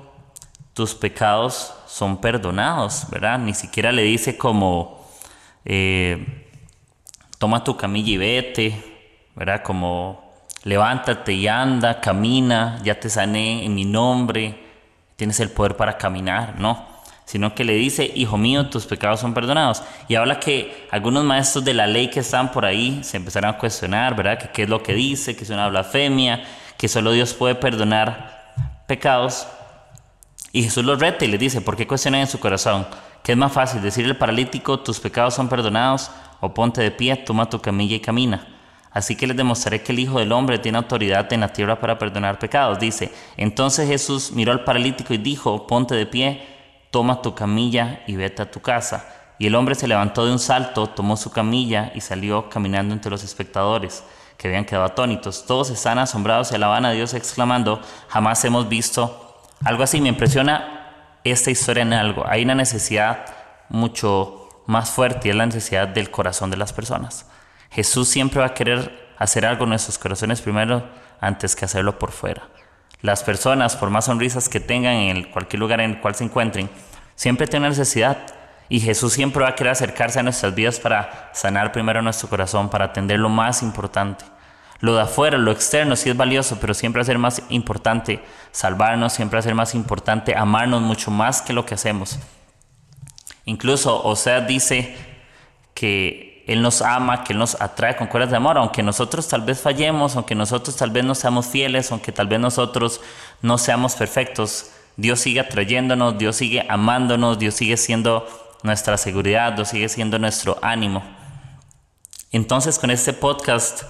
tus 0.73 0.95
pecados 0.95 1.73
son 1.87 2.19
perdonados, 2.19 3.05
¿verdad? 3.09 3.39
Ni 3.39 3.53
siquiera 3.53 3.91
le 3.91 4.03
dice 4.03 4.37
como, 4.37 4.98
eh, 5.65 6.45
toma 7.37 7.63
tu 7.63 7.75
camilla 7.77 8.11
y 8.11 8.17
vete, 8.17 8.83
¿verdad? 9.35 9.63
Como 9.63 10.29
levántate 10.63 11.33
y 11.33 11.47
anda, 11.47 12.01
camina, 12.01 12.79
ya 12.83 12.99
te 12.99 13.09
sané 13.09 13.65
en 13.65 13.75
mi 13.75 13.85
nombre, 13.85 14.59
tienes 15.15 15.39
el 15.39 15.49
poder 15.49 15.75
para 15.75 15.97
caminar, 15.97 16.59
no, 16.59 16.85
sino 17.25 17.53
que 17.53 17.63
le 17.63 17.73
dice, 17.73 18.11
hijo 18.15 18.37
mío, 18.37 18.69
tus 18.69 18.85
pecados 18.85 19.19
son 19.19 19.33
perdonados. 19.33 19.83
Y 20.07 20.15
habla 20.15 20.39
que 20.39 20.87
algunos 20.91 21.23
maestros 21.23 21.63
de 21.63 21.73
la 21.73 21.87
ley 21.87 22.09
que 22.09 22.21
están 22.21 22.51
por 22.51 22.65
ahí 22.65 23.01
se 23.03 23.17
empezaron 23.17 23.51
a 23.51 23.57
cuestionar, 23.57 24.15
¿verdad? 24.15 24.39
Que 24.39 24.49
qué 24.49 24.63
es 24.63 24.69
lo 24.69 24.81
que 24.81 24.93
dice, 24.93 25.35
que 25.35 25.43
es 25.43 25.49
una 25.49 25.69
blasfemia, 25.69 26.43
que 26.77 26.87
solo 26.87 27.11
Dios 27.11 27.33
puede 27.33 27.55
perdonar 27.55 28.85
pecados. 28.87 29.47
Y 30.51 30.63
Jesús 30.63 30.83
los 30.83 30.99
reta 30.99 31.23
y 31.23 31.27
les 31.27 31.39
dice, 31.39 31.61
¿por 31.61 31.75
qué 31.77 31.85
cuestionan 31.85 32.21
en 32.21 32.27
su 32.27 32.39
corazón? 32.39 32.87
¿Qué 33.29 33.33
es 33.33 33.37
más 33.37 33.51
fácil? 33.51 33.83
Decirle 33.83 34.13
al 34.13 34.17
paralítico, 34.17 34.79
tus 34.79 34.99
pecados 34.99 35.35
son 35.35 35.49
perdonados, 35.49 36.09
o 36.39 36.51
ponte 36.51 36.81
de 36.81 36.89
pie, 36.89 37.15
toma 37.15 37.47
tu 37.47 37.61
camilla 37.61 37.95
y 37.95 37.99
camina. 37.99 38.47
Así 38.89 39.15
que 39.15 39.27
les 39.27 39.37
demostraré 39.37 39.83
que 39.83 39.91
el 39.91 39.99
Hijo 39.99 40.17
del 40.17 40.31
Hombre 40.31 40.57
tiene 40.57 40.79
autoridad 40.79 41.31
en 41.31 41.41
la 41.41 41.53
tierra 41.53 41.79
para 41.79 41.99
perdonar 41.99 42.39
pecados. 42.39 42.79
Dice, 42.79 43.13
entonces 43.37 43.87
Jesús 43.87 44.31
miró 44.31 44.51
al 44.51 44.63
paralítico 44.63 45.13
y 45.13 45.19
dijo, 45.19 45.67
ponte 45.67 45.93
de 45.93 46.07
pie, 46.07 46.43
toma 46.89 47.21
tu 47.21 47.35
camilla 47.35 48.01
y 48.07 48.15
vete 48.15 48.41
a 48.41 48.49
tu 48.49 48.61
casa. 48.61 49.07
Y 49.37 49.45
el 49.45 49.53
hombre 49.53 49.75
se 49.75 49.87
levantó 49.87 50.25
de 50.25 50.31
un 50.31 50.39
salto, 50.39 50.87
tomó 50.87 51.15
su 51.15 51.29
camilla 51.29 51.91
y 51.93 52.01
salió 52.01 52.49
caminando 52.49 52.95
entre 52.95 53.11
los 53.11 53.23
espectadores, 53.23 54.03
que 54.37 54.47
habían 54.47 54.65
quedado 54.65 54.85
atónitos. 54.85 55.45
Todos 55.45 55.69
están 55.69 55.99
asombrados 55.99 56.51
y 56.51 56.55
alaban 56.55 56.83
a 56.83 56.93
Dios 56.93 57.13
exclamando, 57.13 57.79
jamás 58.07 58.43
hemos 58.43 58.67
visto 58.67 59.43
algo 59.63 59.83
así. 59.83 60.01
Me 60.01 60.09
impresiona 60.09 60.78
esta 61.31 61.51
historia 61.51 61.83
en 61.83 61.93
algo. 61.93 62.25
Hay 62.27 62.43
una 62.43 62.55
necesidad 62.55 63.25
mucho 63.69 64.49
más 64.65 64.91
fuerte 64.91 65.27
y 65.27 65.31
es 65.31 65.37
la 65.37 65.45
necesidad 65.45 65.87
del 65.87 66.11
corazón 66.11 66.51
de 66.51 66.57
las 66.57 66.73
personas. 66.73 67.25
Jesús 67.71 68.07
siempre 68.07 68.39
va 68.39 68.47
a 68.47 68.53
querer 68.53 69.09
hacer 69.17 69.45
algo 69.45 69.63
en 69.63 69.69
nuestros 69.69 69.97
corazones 69.97 70.41
primero 70.41 70.87
antes 71.19 71.55
que 71.55 71.65
hacerlo 71.65 71.99
por 71.99 72.11
fuera. 72.11 72.47
Las 73.01 73.23
personas, 73.23 73.75
por 73.75 73.89
más 73.89 74.05
sonrisas 74.05 74.49
que 74.49 74.59
tengan 74.59 74.93
en 74.93 75.23
cualquier 75.31 75.59
lugar 75.59 75.79
en 75.81 75.91
el 75.91 76.01
cual 76.01 76.15
se 76.15 76.25
encuentren, 76.25 76.69
siempre 77.15 77.47
tienen 77.47 77.69
necesidad. 77.69 78.17
Y 78.67 78.79
Jesús 78.81 79.13
siempre 79.13 79.41
va 79.41 79.49
a 79.49 79.55
querer 79.55 79.71
acercarse 79.71 80.19
a 80.19 80.23
nuestras 80.23 80.53
vidas 80.53 80.79
para 80.79 81.31
sanar 81.33 81.71
primero 81.71 82.01
nuestro 82.01 82.29
corazón, 82.29 82.69
para 82.69 82.85
atender 82.85 83.19
lo 83.19 83.29
más 83.29 83.63
importante. 83.63 84.25
Lo 84.81 84.95
de 84.95 85.01
afuera, 85.01 85.37
lo 85.37 85.51
externo 85.51 85.95
sí 85.95 86.09
es 86.09 86.15
valioso, 86.15 86.57
pero 86.61 86.73
siempre 86.73 87.03
ser 87.03 87.17
más 87.17 87.41
importante 87.49 88.21
salvarnos, 88.51 89.13
siempre 89.13 89.41
ser 89.41 89.53
más 89.53 89.75
importante 89.75 90.35
amarnos 90.35 90.81
mucho 90.81 91.11
más 91.11 91.41
que 91.41 91.53
lo 91.53 91.65
que 91.65 91.75
hacemos. 91.75 92.17
Incluso 93.45 94.01
o 94.03 94.15
sea 94.15 94.41
dice 94.41 94.95
que 95.73 96.43
Él 96.47 96.61
nos 96.61 96.81
ama, 96.81 97.23
que 97.23 97.33
Él 97.33 97.39
nos 97.39 97.59
atrae 97.59 97.97
con 97.97 98.07
cuerdas 98.07 98.31
de 98.31 98.37
amor, 98.37 98.57
aunque 98.57 98.81
nosotros 98.81 99.27
tal 99.27 99.41
vez 99.41 99.59
fallemos, 99.59 100.15
aunque 100.15 100.35
nosotros 100.35 100.75
tal 100.77 100.91
vez 100.91 101.03
no 101.03 101.13
seamos 101.13 101.47
fieles, 101.47 101.91
aunque 101.91 102.11
tal 102.11 102.27
vez 102.27 102.39
nosotros 102.39 103.01
no 103.41 103.57
seamos 103.57 103.95
perfectos, 103.95 104.71
Dios 104.95 105.19
sigue 105.19 105.39
atrayéndonos, 105.39 106.17
Dios 106.17 106.37
sigue 106.37 106.65
amándonos, 106.69 107.39
Dios 107.39 107.55
sigue 107.55 107.75
siendo 107.75 108.27
nuestra 108.63 108.97
seguridad, 108.97 109.53
Dios 109.53 109.69
sigue 109.69 109.89
siendo 109.89 110.19
nuestro 110.19 110.57
ánimo. 110.61 111.03
Entonces 112.31 112.77
con 112.79 112.91
este 112.91 113.13
podcast 113.13 113.83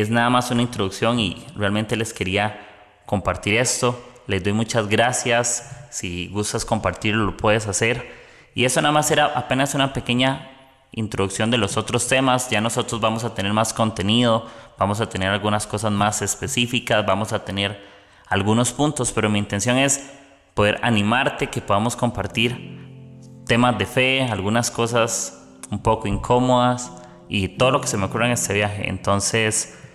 es 0.00 0.10
nada 0.10 0.28
más 0.28 0.50
una 0.50 0.60
introducción 0.60 1.18
y 1.18 1.42
realmente 1.56 1.96
les 1.96 2.12
quería 2.12 2.60
compartir 3.06 3.56
esto. 3.56 3.98
Les 4.26 4.44
doy 4.44 4.52
muchas 4.52 4.88
gracias. 4.88 5.88
Si 5.90 6.28
gustas 6.28 6.66
compartirlo, 6.66 7.24
lo 7.24 7.36
puedes 7.38 7.66
hacer. 7.66 8.06
Y 8.54 8.66
eso 8.66 8.82
nada 8.82 8.92
más 8.92 9.10
era 9.10 9.24
apenas 9.24 9.74
una 9.74 9.94
pequeña 9.94 10.50
introducción 10.92 11.50
de 11.50 11.56
los 11.56 11.78
otros 11.78 12.08
temas. 12.08 12.50
Ya 12.50 12.60
nosotros 12.60 13.00
vamos 13.00 13.24
a 13.24 13.34
tener 13.34 13.54
más 13.54 13.72
contenido, 13.72 14.46
vamos 14.76 15.00
a 15.00 15.08
tener 15.08 15.30
algunas 15.30 15.66
cosas 15.66 15.92
más 15.92 16.20
específicas, 16.20 17.06
vamos 17.06 17.32
a 17.32 17.46
tener 17.46 17.80
algunos 18.28 18.72
puntos, 18.72 19.12
pero 19.12 19.30
mi 19.30 19.38
intención 19.38 19.78
es 19.78 20.10
poder 20.52 20.78
animarte, 20.82 21.46
que 21.46 21.62
podamos 21.62 21.96
compartir 21.96 23.40
temas 23.46 23.78
de 23.78 23.86
fe, 23.86 24.28
algunas 24.30 24.70
cosas 24.70 25.42
un 25.70 25.82
poco 25.82 26.06
incómodas 26.06 26.92
y 27.30 27.48
todo 27.48 27.70
lo 27.70 27.80
que 27.80 27.88
se 27.88 27.96
me 27.96 28.04
ocurra 28.04 28.26
en 28.26 28.32
este 28.32 28.52
viaje. 28.52 28.90
Entonces, 28.90 29.85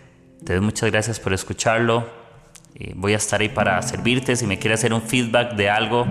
doy 0.42 0.60
muchas 0.60 0.92
gracias 0.92 1.20
por 1.20 1.34
escucharlo. 1.34 2.06
Eh, 2.76 2.94
voy 2.96 3.14
a 3.14 3.18
estar 3.18 3.42
ahí 3.42 3.50
para 3.50 3.82
servirte. 3.82 4.36
Si 4.36 4.48
me 4.48 4.60
quieres 4.60 4.80
hacer 4.80 4.94
un 4.94 5.02
feedback 5.02 5.56
de 5.56 5.70
algo, 5.70 6.06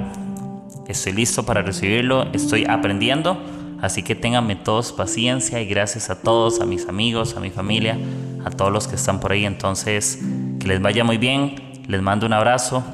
estoy 0.89 1.13
listo 1.13 1.45
para 1.45 1.63
recibirlo. 1.63 2.33
Estoy 2.33 2.65
aprendiendo. 2.65 3.41
Así 3.81 4.03
que 4.03 4.15
ténganme 4.15 4.57
todos 4.57 4.93
paciencia 4.93 5.61
y 5.61 5.67
gracias 5.67 6.11
a 6.11 6.21
todos, 6.21 6.61
a 6.61 6.67
mis 6.67 6.87
amigos, 6.87 7.37
a 7.37 7.41
mi 7.41 7.51
familia, 7.51 7.99
a 8.45 8.51
todos 8.51 8.71
los 8.71 8.87
que 8.87 8.97
están 8.97 9.21
por 9.21 9.33
ahí. 9.33 9.45
Entonces, 9.45 10.19
que 10.59 10.67
les 10.69 10.81
vaya 10.81 11.05
muy 11.05 11.19
bien. 11.19 11.83
Les 11.89 12.03
mando 12.03 12.27
un 12.27 12.33
abrazo 12.33 12.85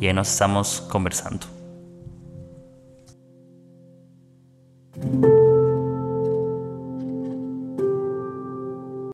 y 0.00 0.06
ahí 0.06 0.14
nos 0.14 0.30
estamos 0.30 0.80
conversando. 0.88 1.46